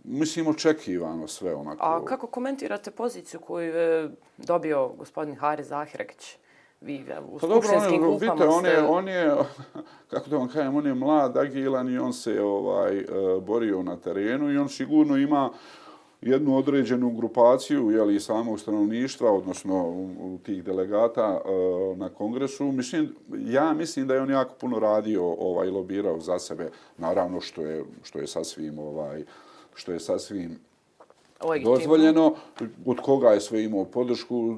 mislim 0.05 0.47
očekivano 0.47 1.29
sve 1.29 1.55
onako. 1.55 1.85
A 1.85 2.05
kako 2.05 2.27
komentirate 2.27 2.91
poziciju 2.91 3.41
koju 3.41 3.75
je 3.75 4.11
dobio 4.37 4.89
gospodin 4.89 5.35
Hari 5.35 5.65
Zahirekić? 5.65 6.37
Vi 6.81 7.05
u 7.29 7.39
pa 7.39 7.47
dobro, 7.47 7.69
klupama 7.69 8.13
vidite, 8.13 8.49
on 8.49 8.67
je, 8.67 8.83
on 8.83 9.09
je, 9.09 9.37
kako 10.11 10.31
da 10.31 10.37
vam 10.37 10.49
kažem, 10.49 10.77
on 10.77 10.87
je 10.87 10.95
mlad, 10.95 11.37
agilan 11.37 11.89
i 11.89 11.99
on 11.99 12.13
se 12.13 12.43
ovaj 12.43 12.99
uh, 12.99 13.43
borio 13.45 13.83
na 13.83 13.97
terenu 13.97 14.53
i 14.53 14.59
on 14.59 14.69
sigurno 14.69 15.17
ima 15.17 15.51
jednu 16.21 16.57
određenu 16.57 17.11
grupaciju 17.11 17.91
je 17.91 18.03
li 18.03 18.21
samog 18.21 18.61
stanovništva 18.61 19.33
odnosno 19.33 20.09
tih 20.43 20.65
delegata 20.65 21.41
uh, 21.45 21.99
na 21.99 22.09
kongresu. 22.09 22.73
Mislim 22.73 23.15
ja 23.37 23.73
mislim 23.73 24.07
da 24.07 24.15
je 24.15 24.21
on 24.21 24.31
jako 24.31 24.55
puno 24.61 24.79
radio 24.79 25.25
ovaj 25.25 25.69
lobirao 25.71 26.21
za 26.21 26.39
sebe. 26.39 26.71
Naravno 26.99 27.41
što 27.41 27.63
je 27.63 27.85
što 28.03 28.19
je 28.19 28.27
sasvim 28.27 28.79
ovaj 28.79 29.25
što 29.75 29.93
je 29.93 30.01
sasvim 30.01 30.59
Ovaj 31.41 31.59
Legitimno. 31.59 31.79
dozvoljeno 31.79 32.35
od 32.87 33.01
koga 33.01 33.29
je 33.29 33.41
sve 33.41 33.65
imao 33.65 33.85
podršku 33.85 34.57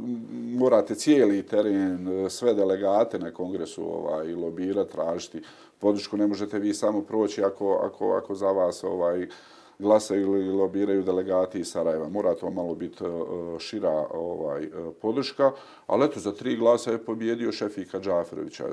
morate 0.58 0.94
cijeli 0.94 1.42
teren 1.42 2.08
e, 2.08 2.30
sve 2.30 2.54
delegate 2.54 3.18
na 3.18 3.30
kongresu 3.30 3.82
ovaj 3.82 4.34
lobirati 4.34 4.92
tražiti 4.92 5.42
podršku 5.78 6.16
ne 6.16 6.26
možete 6.26 6.58
vi 6.58 6.74
samo 6.74 7.02
proći 7.02 7.42
ako 7.42 7.80
ako 7.82 8.12
ako 8.12 8.34
za 8.34 8.46
vas 8.46 8.84
ovaj 8.84 9.28
glasaju 9.78 10.36
ili 10.36 10.52
lobiraju 10.52 11.02
delegati 11.02 11.60
iz 11.60 11.70
Sarajeva. 11.70 12.08
Mora 12.08 12.34
to 12.34 12.50
malo 12.50 12.74
biti 12.74 13.04
e, 13.04 13.08
šira 13.58 14.06
ovaj 14.14 14.64
e, 14.64 14.68
podrška, 15.02 15.52
ali 15.86 16.04
eto, 16.04 16.20
za 16.20 16.32
tri 16.32 16.56
glasa 16.56 16.90
je 16.90 17.04
pobjedio 17.04 17.52
Šefika 17.52 18.00
Džaferovića. 18.00 18.64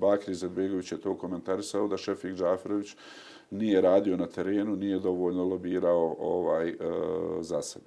Bakri 0.00 0.34
Zedbegović 0.34 0.92
je 0.92 1.00
to 1.00 1.14
komentarisao 1.14 1.88
da 1.88 1.96
Šefik 1.96 2.34
Džaferović 2.34 2.96
nije 3.50 3.80
radio 3.80 4.16
na 4.16 4.26
terenu, 4.26 4.76
nije 4.76 4.98
dovoljno 4.98 5.44
lobirao 5.44 6.16
ovaj 6.18 6.68
e, 6.68 6.74
za 7.40 7.62
sebe. 7.62 7.86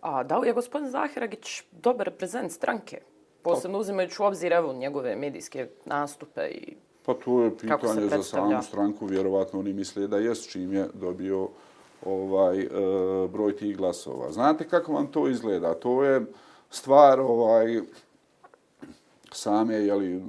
A 0.00 0.22
da 0.22 0.38
li 0.38 0.48
je 0.48 0.52
gospodin 0.52 0.90
Zahiragić 0.90 1.62
dobar 1.72 2.06
reprezent 2.06 2.52
stranke? 2.52 3.00
Posebno 3.42 3.78
uzimajući 3.78 4.22
u 4.22 4.24
obzir 4.24 4.52
evo 4.52 4.72
njegove 4.72 5.16
medijske 5.16 5.68
nastupe 5.84 6.48
i 6.48 6.76
Pa 7.06 7.14
to 7.14 7.42
je 7.42 7.58
pitanje 7.58 8.08
za 8.08 8.22
samu 8.22 8.62
stranku. 8.62 9.06
Vjerovatno 9.06 9.58
oni 9.58 9.72
misle 9.72 10.06
da 10.06 10.18
jest 10.18 10.50
čim 10.50 10.72
je 10.72 10.88
dobio 10.94 11.48
ovaj 12.04 12.60
e, 12.60 12.68
broj 13.28 13.56
tih 13.56 13.76
glasova. 13.76 14.32
Znate 14.32 14.68
kako 14.68 14.92
vam 14.92 15.06
to 15.06 15.28
izgleda? 15.28 15.74
To 15.74 16.04
je 16.04 16.26
stvar 16.70 17.20
ovaj 17.20 17.80
same 19.36 19.74
je 19.74 19.94
li 19.94 20.22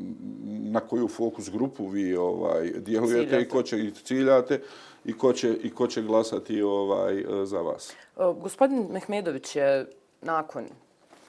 na 0.72 0.80
koju 0.80 1.08
fokus 1.08 1.50
grupu 1.50 1.88
vi 1.88 2.15
ovaj 2.15 2.72
djelujete 2.78 3.30
ciljate. 3.30 3.41
i 3.41 3.50
ko 3.50 3.63
će 3.63 3.80
ih 3.80 3.93
ciljate 3.93 4.62
i 5.06 5.17
ko 5.17 5.34
će 5.34 5.54
i 5.54 5.70
ko 5.70 5.88
će 5.88 6.02
glasati 6.02 6.62
ovaj 6.62 7.26
za 7.43 7.62
vas. 7.62 7.91
E, 7.91 7.93
gospodin 8.41 8.88
Mehmedović 8.91 9.56
je 9.56 9.86
nakon 10.22 10.65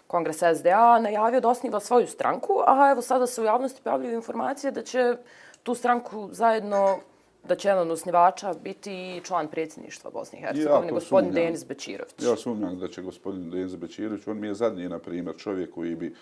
kongresa 0.06 0.54
SDA 0.54 0.98
najavio 0.98 1.40
da 1.40 1.48
osniva 1.48 1.80
svoju 1.80 2.06
stranku, 2.06 2.52
a 2.66 2.90
evo 2.90 3.02
sada 3.02 3.26
se 3.26 3.40
u 3.40 3.44
javnosti 3.44 3.82
pojavljaju 3.82 4.14
informacije 4.14 4.70
da 4.70 4.82
će 4.82 5.16
tu 5.62 5.74
stranku 5.74 6.28
zajedno 6.32 6.98
da 7.48 7.54
će 7.54 7.68
jedan 7.68 7.82
od 7.82 7.90
osnivača 7.90 8.54
biti 8.64 9.20
član 9.24 9.48
predsjedništva 9.48 10.10
Bosne 10.10 10.38
i 10.38 10.42
Hercegovine, 10.42 10.86
ja 10.86 10.92
gospodin 10.92 11.28
sumnjam. 11.28 11.44
Denis 11.44 11.66
Bečirović. 11.66 12.14
Ja 12.22 12.36
sumnjam 12.36 12.78
da 12.78 12.88
će 12.88 13.02
gospodin 13.02 13.50
Denis 13.50 13.76
Bečirović, 13.76 14.26
on 14.26 14.40
mi 14.40 14.46
je 14.46 14.54
zadnji, 14.54 14.88
na 14.88 14.98
primjer, 14.98 15.36
čovjek 15.36 15.74
koji 15.74 15.96
bi 15.96 16.14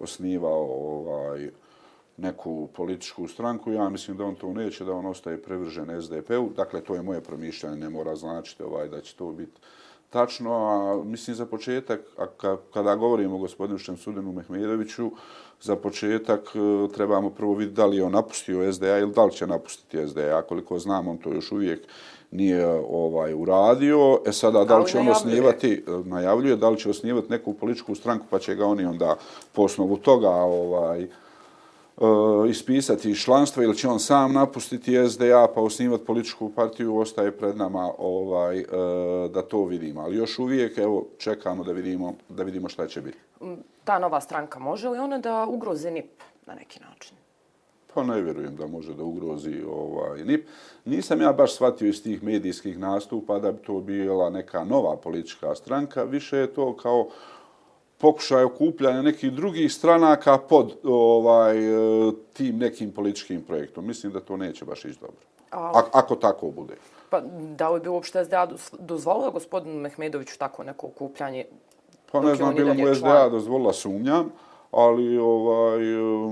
osnivao 0.00 0.66
ovaj, 0.70 1.50
neku 2.16 2.68
političku 2.76 3.28
stranku. 3.28 3.72
Ja 3.72 3.88
mislim 3.88 4.16
da 4.16 4.24
on 4.24 4.34
to 4.34 4.52
neće, 4.52 4.84
da 4.84 4.92
on 4.92 5.06
ostaje 5.06 5.42
prevržen 5.42 6.02
SDP-u. 6.02 6.50
Dakle, 6.56 6.80
to 6.80 6.94
je 6.94 7.02
moje 7.02 7.20
promišljanje, 7.20 7.76
ne 7.76 7.88
mora 7.88 8.16
značiti 8.16 8.62
ovaj, 8.62 8.88
da 8.88 9.00
će 9.00 9.16
to 9.16 9.32
biti 9.32 9.60
tačno. 10.10 10.52
A 10.52 11.04
mislim 11.04 11.36
za 11.36 11.46
početak, 11.46 12.00
a 12.18 12.54
kada 12.72 12.96
govorimo 12.96 13.36
o 13.36 13.38
gospodinu 13.38 13.78
Šemsudinu 13.78 14.32
Mehmedoviću, 14.32 15.10
za 15.60 15.76
početak 15.76 16.40
e, 16.54 16.92
trebamo 16.92 17.30
prvo 17.30 17.54
vidjeti 17.54 17.76
da 17.76 17.86
li 17.86 17.96
je 17.96 18.04
on 18.04 18.12
napustio 18.12 18.72
SDA 18.72 18.98
ili 18.98 19.12
da 19.12 19.24
li 19.24 19.32
će 19.32 19.46
napustiti 19.46 20.08
SDA. 20.08 20.42
Koliko 20.42 20.78
znam, 20.78 21.08
on 21.08 21.18
to 21.18 21.32
još 21.32 21.52
uvijek 21.52 21.86
nije 22.30 22.66
ovaj 22.90 23.34
uradio. 23.34 24.20
E 24.26 24.32
sada, 24.32 24.64
da 24.64 24.78
li 24.78 24.88
će 24.88 24.98
on 24.98 25.08
osnivati, 25.08 25.84
e, 25.86 25.90
najavljuje, 26.08 26.56
da 26.56 26.68
li 26.68 26.78
će 26.78 26.90
osnivati 26.90 27.30
neku 27.30 27.54
političku 27.54 27.94
stranku, 27.94 28.26
pa 28.30 28.38
će 28.38 28.54
ga 28.54 28.66
oni 28.66 28.84
onda 28.84 29.16
po 29.52 29.62
osnovu 29.62 29.96
toga 29.96 30.30
ovaj, 30.30 31.08
uh, 31.96 32.50
ispisati 32.50 33.20
članstvo 33.20 33.62
ili 33.62 33.76
će 33.76 33.88
on 33.88 34.00
sam 34.00 34.32
napustiti 34.32 35.08
SDA 35.08 35.48
pa 35.54 35.60
osnivati 35.60 36.04
političku 36.04 36.50
partiju, 36.50 36.98
ostaje 36.98 37.32
pred 37.32 37.56
nama 37.56 37.90
ovaj, 37.98 38.60
uh, 38.60 38.66
da 39.30 39.42
to 39.42 39.64
vidimo. 39.64 40.00
Ali 40.00 40.16
još 40.16 40.38
uvijek 40.38 40.78
evo, 40.78 41.06
čekamo 41.18 41.64
da 41.64 41.72
vidimo, 41.72 42.14
da 42.28 42.42
vidimo 42.42 42.68
šta 42.68 42.86
će 42.86 43.00
biti. 43.00 43.18
Ta 43.84 43.98
nova 43.98 44.20
stranka 44.20 44.58
može 44.58 44.88
li 44.88 44.98
ona 44.98 45.18
da 45.18 45.46
ugrozi 45.46 45.90
NIP 45.90 46.10
na 46.46 46.54
neki 46.54 46.80
način? 46.80 47.16
Pa 47.94 48.02
ne 48.02 48.20
vjerujem 48.20 48.56
da 48.56 48.66
može 48.66 48.94
da 48.94 49.04
ugrozi 49.04 49.64
ovaj 49.72 50.24
NIP. 50.24 50.48
Nisam 50.84 51.20
ja 51.20 51.32
baš 51.32 51.54
shvatio 51.54 51.88
iz 51.88 52.02
tih 52.02 52.22
medijskih 52.22 52.78
nastupa 52.78 53.38
da 53.38 53.52
bi 53.52 53.62
to 53.62 53.80
bila 53.80 54.30
neka 54.30 54.64
nova 54.64 54.96
politička 54.96 55.54
stranka. 55.54 56.02
Više 56.04 56.36
je 56.36 56.54
to 56.54 56.76
kao 56.76 57.08
pokušaj 57.98 58.44
okupljanja 58.44 59.02
nekih 59.02 59.32
drugih 59.32 59.72
stranaka 59.72 60.38
pod 60.38 60.76
ovaj 60.84 61.58
e, 61.58 62.12
tim 62.32 62.58
nekim 62.58 62.92
političkim 62.92 63.42
projektom. 63.42 63.86
Mislim 63.86 64.12
da 64.12 64.20
to 64.20 64.36
neće 64.36 64.64
baš 64.64 64.84
ići 64.84 65.00
dobro. 65.00 65.20
A, 65.50 65.82
ako 65.92 66.16
tako 66.16 66.50
bude. 66.50 66.74
Pa 67.10 67.20
da 67.56 67.70
li 67.70 67.80
bi 67.80 67.88
uopšte 67.88 68.24
SDA 68.24 68.48
dozvolila 68.78 69.30
gospodinu 69.30 69.80
Mehmedoviću 69.80 70.38
tako 70.38 70.64
neko 70.64 70.86
okupljanje? 70.86 71.44
Pa 72.12 72.20
ne 72.20 72.34
znam, 72.34 72.54
bilo 72.54 72.74
mu 72.74 72.94
SDA 72.94 73.28
dozvolila 73.28 73.72
sumnjam, 73.72 74.32
ali 74.70 75.18
ovaj 75.18 75.80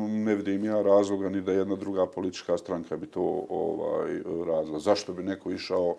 ne 0.09 0.35
vidim 0.35 0.65
ja 0.65 0.83
razloga 0.83 1.29
ni 1.29 1.41
da 1.41 1.53
jedna 1.53 1.77
druga 1.77 2.07
politička 2.07 2.59
stranka 2.59 2.97
bi 2.97 3.07
to 3.07 3.47
ovaj 3.49 4.21
razla. 4.47 4.79
Zašto 4.79 5.13
bi 5.13 5.23
neko 5.23 5.51
išao 5.51 5.97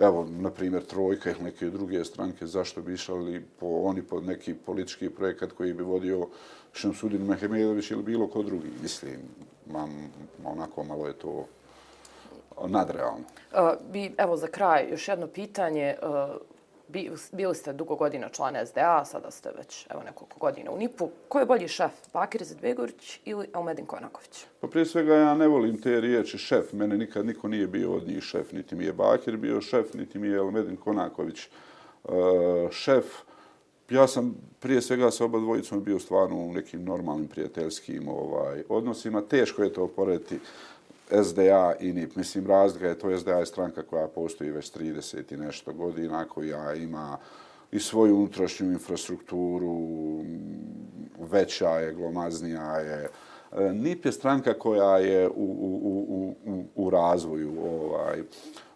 evo, 0.00 0.26
na 0.30 0.50
primjer, 0.50 0.84
Trojka 0.84 1.30
ili 1.30 1.42
neke 1.42 1.66
druge 1.66 2.04
stranke, 2.04 2.46
zašto 2.46 2.82
bi 2.82 2.94
išali 2.94 3.44
po, 3.60 3.66
oni 3.66 4.02
pod 4.02 4.26
neki 4.26 4.54
politički 4.54 5.10
projekat 5.10 5.52
koji 5.52 5.72
bi 5.72 5.82
vodio 5.82 6.28
Šemsudin 6.72 7.22
Mehemedović 7.22 7.90
ili 7.90 8.02
bilo 8.02 8.26
ko 8.26 8.42
drugi. 8.42 8.68
Mislim, 8.82 9.20
mam, 9.66 9.90
onako 10.44 10.84
malo 10.84 11.06
je 11.06 11.12
to 11.12 11.46
nadrealno. 12.66 13.24
Uh, 13.52 13.92
bi, 13.92 14.14
evo, 14.18 14.36
za 14.36 14.46
kraj, 14.46 14.90
još 14.90 15.08
jedno 15.08 15.26
pitanje. 15.26 15.96
Uh, 16.02 16.36
bili 17.32 17.54
ste 17.54 17.72
dugo 17.72 17.96
godina 17.96 18.28
član 18.28 18.66
SDA, 18.66 19.04
sada 19.04 19.30
ste 19.30 19.50
već 19.56 19.86
evo 19.90 20.02
nekoliko 20.02 20.38
godina 20.38 20.70
u 20.70 20.78
NIP-u. 20.78 21.10
Ko 21.28 21.38
je 21.38 21.46
bolji 21.46 21.68
šef, 21.68 21.92
Bakir 22.12 22.44
Zedbegović 22.44 23.20
ili 23.24 23.46
Elmedin 23.54 23.86
Konaković? 23.86 24.44
Pa 24.60 24.66
prije 24.68 24.86
svega 24.86 25.14
ja 25.14 25.34
ne 25.34 25.48
volim 25.48 25.80
te 25.82 26.00
riječi 26.00 26.38
šef. 26.38 26.72
Mene 26.72 26.96
nikad 26.96 27.26
niko 27.26 27.48
nije 27.48 27.66
bio 27.66 27.92
od 27.92 28.08
njih 28.08 28.22
šef. 28.22 28.52
Niti 28.52 28.74
mi 28.74 28.84
je 28.84 28.92
Bakir 28.92 29.36
bio 29.36 29.60
šef, 29.60 29.94
niti 29.94 30.18
mi 30.18 30.28
je 30.28 30.36
Elmedin 30.36 30.76
Konaković 30.76 31.48
uh, 32.04 32.12
šef. 32.70 33.04
Ja 33.90 34.06
sam 34.06 34.34
prije 34.60 34.82
svega 34.82 35.10
sa 35.10 35.24
oba 35.24 35.38
dvojicom 35.38 35.84
bio 35.84 35.98
stvarno 35.98 36.36
u 36.36 36.52
nekim 36.52 36.84
normalnim 36.84 37.28
prijateljskim 37.28 38.08
ovaj, 38.08 38.62
odnosima. 38.68 39.22
Teško 39.22 39.62
je 39.62 39.72
to 39.72 39.86
porediti 39.86 40.38
SDA 41.24 41.74
i 41.80 41.92
NIP. 41.92 42.16
Mislim, 42.16 42.46
razlika 42.46 42.86
je 42.86 42.98
to 42.98 43.18
SDA 43.18 43.34
je 43.34 43.46
stranka 43.46 43.82
koja 43.82 44.08
postoji 44.08 44.50
već 44.50 44.72
30 44.72 45.34
i 45.34 45.36
nešto 45.36 45.72
godina, 45.72 46.24
koja 46.24 46.74
ima 46.74 47.18
i 47.72 47.80
svoju 47.80 48.16
unutrašnju 48.16 48.72
infrastrukturu, 48.72 49.78
veća 51.18 51.68
je, 51.68 51.92
glomaznija 51.92 52.76
je. 52.76 53.08
E, 53.52 53.72
NIP 53.72 54.04
je 54.06 54.12
stranka 54.12 54.54
koja 54.54 54.98
je 54.98 55.28
u, 55.28 55.32
u, 55.34 56.04
u, 56.08 56.34
u, 56.46 56.64
u 56.74 56.90
razvoju. 56.90 57.52
Ovaj, 57.64 58.22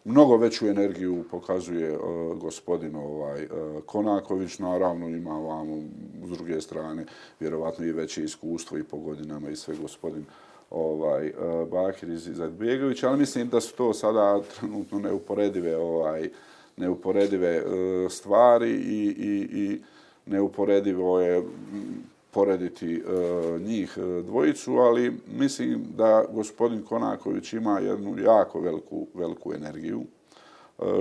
mnogo 0.04 0.36
veću 0.36 0.66
energiju 0.66 1.24
pokazuje 1.30 1.98
uh, 1.98 2.38
gospodin 2.38 2.96
ovaj, 2.96 3.44
uh, 3.44 3.82
Konaković, 3.86 4.58
naravno 4.58 5.08
ima 5.08 5.38
vam 5.38 5.90
s 6.24 6.30
druge 6.30 6.60
strane 6.60 7.06
vjerovatno 7.40 7.84
i 7.84 7.92
veće 7.92 8.24
iskustvo 8.24 8.78
i 8.78 8.84
po 8.84 8.96
godinama 8.96 9.50
i 9.50 9.56
sve 9.56 9.76
gospodin 9.76 10.24
ovaj 10.72 11.26
e, 11.26 11.32
Bakir 11.70 12.08
iz 12.08 12.26
Izetbegović, 12.26 13.02
ali 13.02 13.18
mislim 13.18 13.48
da 13.48 13.60
su 13.60 13.74
to 13.74 13.94
sada 13.94 14.40
trenutno 14.60 14.98
neuporedive 14.98 15.76
ovaj 15.76 16.28
neuporedive 16.76 17.48
e, 17.48 17.62
stvari 18.10 18.70
i, 18.70 19.14
i, 19.18 19.62
i 19.62 19.80
neuporedivo 20.26 21.20
je 21.20 21.42
porediti 22.30 22.94
e, 22.94 23.58
njih 23.58 23.98
dvojicu, 24.24 24.76
ali 24.76 25.12
mislim 25.38 25.84
da 25.96 26.24
gospodin 26.32 26.82
Konaković 26.82 27.52
ima 27.52 27.78
jednu 27.78 28.18
jako 28.18 28.60
veliku, 28.60 29.06
veliku 29.14 29.54
energiju, 29.54 30.02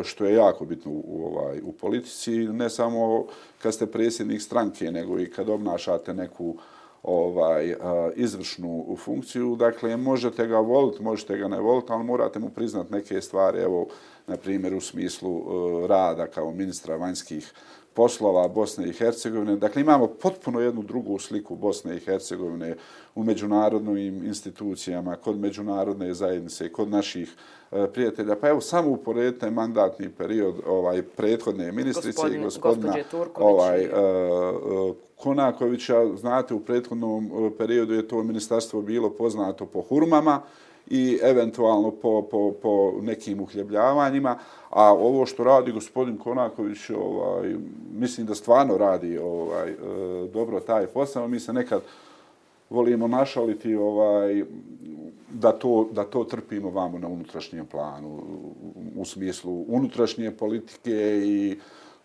što 0.04 0.26
je 0.26 0.36
jako 0.36 0.66
bitno 0.66 0.92
u, 0.92 1.26
ovaj, 1.26 1.62
u 1.64 1.72
politici, 1.72 2.32
ne 2.32 2.70
samo 2.70 3.26
kad 3.62 3.74
ste 3.74 3.86
predsjednik 3.86 4.42
stranke, 4.42 4.92
nego 4.92 5.20
i 5.20 5.30
kad 5.30 5.50
obnašate 5.50 6.14
neku 6.14 6.56
ovaj 7.04 7.76
izvršnu 8.16 8.96
funkciju. 8.98 9.56
Dakle, 9.56 9.98
možete 9.98 10.48
ga 10.48 10.60
voliti, 10.60 11.04
možete 11.04 11.38
ga 11.38 11.48
ne 11.48 11.60
voliti, 11.60 11.88
ali 11.90 12.04
morate 12.04 12.40
mu 12.40 12.50
priznat 12.50 12.90
neke 12.90 13.22
stvari, 13.22 13.60
evo, 13.60 13.88
na 14.28 14.38
primjer, 14.38 14.76
u 14.76 14.82
smislu 14.82 15.44
rada 15.88 16.28
kao 16.28 16.52
ministra 16.52 16.96
vanjskih 16.96 17.54
poslova 17.94 18.48
Bosne 18.48 18.90
i 18.90 18.94
Hercegovine. 18.94 19.56
Dakle, 19.56 19.82
imamo 19.82 20.08
potpuno 20.08 20.60
jednu 20.60 20.84
drugu 20.84 21.20
sliku 21.20 21.56
Bosne 21.56 21.96
i 21.96 22.00
Hercegovine 22.00 22.76
u 23.16 23.24
međunarodnim 23.24 24.24
institucijama, 24.26 25.16
kod 25.16 25.40
međunarodne 25.40 26.14
zajednice, 26.14 26.72
kod 26.72 26.90
naših 26.90 27.36
e, 27.72 27.88
prijatelja. 27.94 28.36
Pa 28.36 28.50
evo, 28.50 28.62
samo 28.62 28.90
uporedite 28.90 29.52
mandatni 29.52 30.10
period 30.10 30.56
ovaj 30.68 31.02
prethodne 31.02 31.72
ministrice 31.72 32.28
i 32.34 32.44
gospodina 32.44 32.96
ovaj, 33.36 33.86
uh, 33.86 34.96
Konakovića. 35.24 36.16
Znate, 36.16 36.54
u 36.54 36.60
prethodnom 36.60 37.26
e, 37.26 37.58
periodu 37.58 37.94
je 37.94 38.08
to 38.08 38.24
ministarstvo 38.24 38.82
bilo 38.82 39.10
poznato 39.10 39.66
po 39.66 39.82
hurmama, 39.82 40.42
i 40.92 41.20
eventualno 41.24 41.92
po, 41.92 42.28
po, 42.32 42.52
po 42.62 42.94
nekim 43.02 43.42
uhljebljavanjima. 43.42 44.38
A 44.70 44.94
ovo 44.94 45.26
što 45.26 45.44
radi 45.44 45.72
gospodin 45.72 46.18
Konaković, 46.18 46.90
ovaj, 46.90 47.56
mislim 47.94 48.28
da 48.28 48.36
stvarno 48.36 48.78
radi 48.78 49.18
ovaj, 49.18 49.70
e, 49.70 49.76
dobro 50.34 50.60
taj 50.60 50.88
posao. 50.88 51.28
Mi 51.28 51.40
se 51.40 51.54
nekad 51.54 51.82
volimo 52.70 53.08
našaliti 53.08 53.76
ovaj, 53.76 54.46
da, 55.30 55.52
to, 55.52 55.88
da 55.92 56.04
to 56.04 56.24
trpimo 56.24 56.70
vamo 56.70 57.00
na 57.00 57.08
unutrašnjem 57.08 57.66
planu, 57.66 58.24
u 58.96 59.06
smislu 59.06 59.66
unutrašnje 59.68 60.32
politike 60.32 61.22
i 61.26 61.58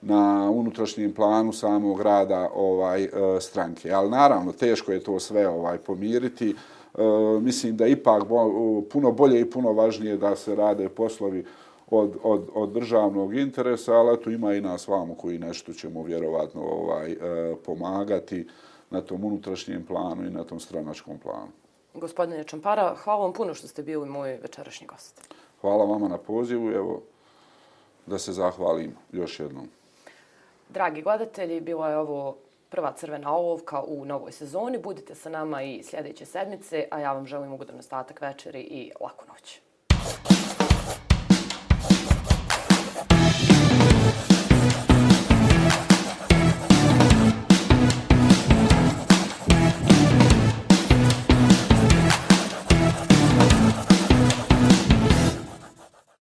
na 0.03 0.51
unutrašnjem 0.51 1.15
planu 1.15 1.53
samog 1.53 2.01
rada 2.01 2.51
ovaj 2.55 3.05
e, 3.05 3.11
stranke. 3.41 3.93
Ali 3.93 4.11
naravno, 4.11 4.53
teško 4.53 4.93
je 4.93 5.05
to 5.05 5.21
sve 5.21 5.49
ovaj 5.49 5.79
pomiriti. 5.79 6.51
E, 6.51 7.03
mislim 7.41 7.77
da 7.77 7.87
ipak 7.87 8.23
puno 8.91 9.13
bolje 9.13 9.41
i 9.41 9.51
puno 9.51 9.73
važnije 9.73 10.17
da 10.17 10.37
se 10.37 10.55
rade 10.55 10.89
poslovi 10.89 11.45
od, 11.91 12.17
od, 12.23 12.49
od 12.55 12.73
državnog 12.73 13.35
interesa, 13.35 13.95
ali 13.95 14.23
tu 14.23 14.31
ima 14.31 14.55
i 14.55 14.61
nas 14.61 14.89
vamo 14.89 15.15
koji 15.15 15.39
nešto 15.39 15.73
ćemo 15.73 16.03
vjerovatno 16.03 16.63
ovaj, 16.63 17.13
e, 17.13 17.17
pomagati 17.65 18.47
na 18.91 19.01
tom 19.01 19.25
unutrašnjem 19.25 19.85
planu 19.85 20.27
i 20.27 20.31
na 20.31 20.45
tom 20.45 20.61
stranačkom 20.61 21.19
planu. 21.19 21.53
Gospodine 21.95 22.45
Čampara, 22.45 22.95
hvala 23.05 23.23
vam 23.23 23.33
puno 23.33 23.55
što 23.55 23.69
ste 23.69 23.83
bili 23.83 24.09
moj 24.09 24.39
večerašnji 24.43 24.87
gost. 24.87 25.21
Hvala 25.61 25.85
vama 25.85 26.09
na 26.09 26.19
pozivu. 26.19 26.71
Evo, 26.71 27.03
da 28.07 28.19
se 28.19 28.33
zahvalim 28.33 28.95
još 29.13 29.41
jednom. 29.41 29.69
Dragi 30.69 31.03
gledatelji, 31.03 31.61
bilo 31.61 31.89
je 31.89 31.97
ovo 31.97 32.37
prva 32.69 32.93
crvena 32.93 33.37
olovka 33.37 33.83
u 33.83 34.05
novoj 34.05 34.33
sezoni. 34.33 34.79
Budite 34.79 35.15
sa 35.15 35.29
nama 35.31 35.63
i 35.63 35.83
sljedeće 35.83 36.27
sedmice, 36.27 36.89
a 36.91 37.01
ja 37.01 37.13
vam 37.13 37.27
želim 37.27 37.53
ugodan 37.53 37.79
ostatak 37.79 38.21
večeri 38.21 38.61
i 38.61 38.93
laku 39.01 39.25
noć. 39.29 39.61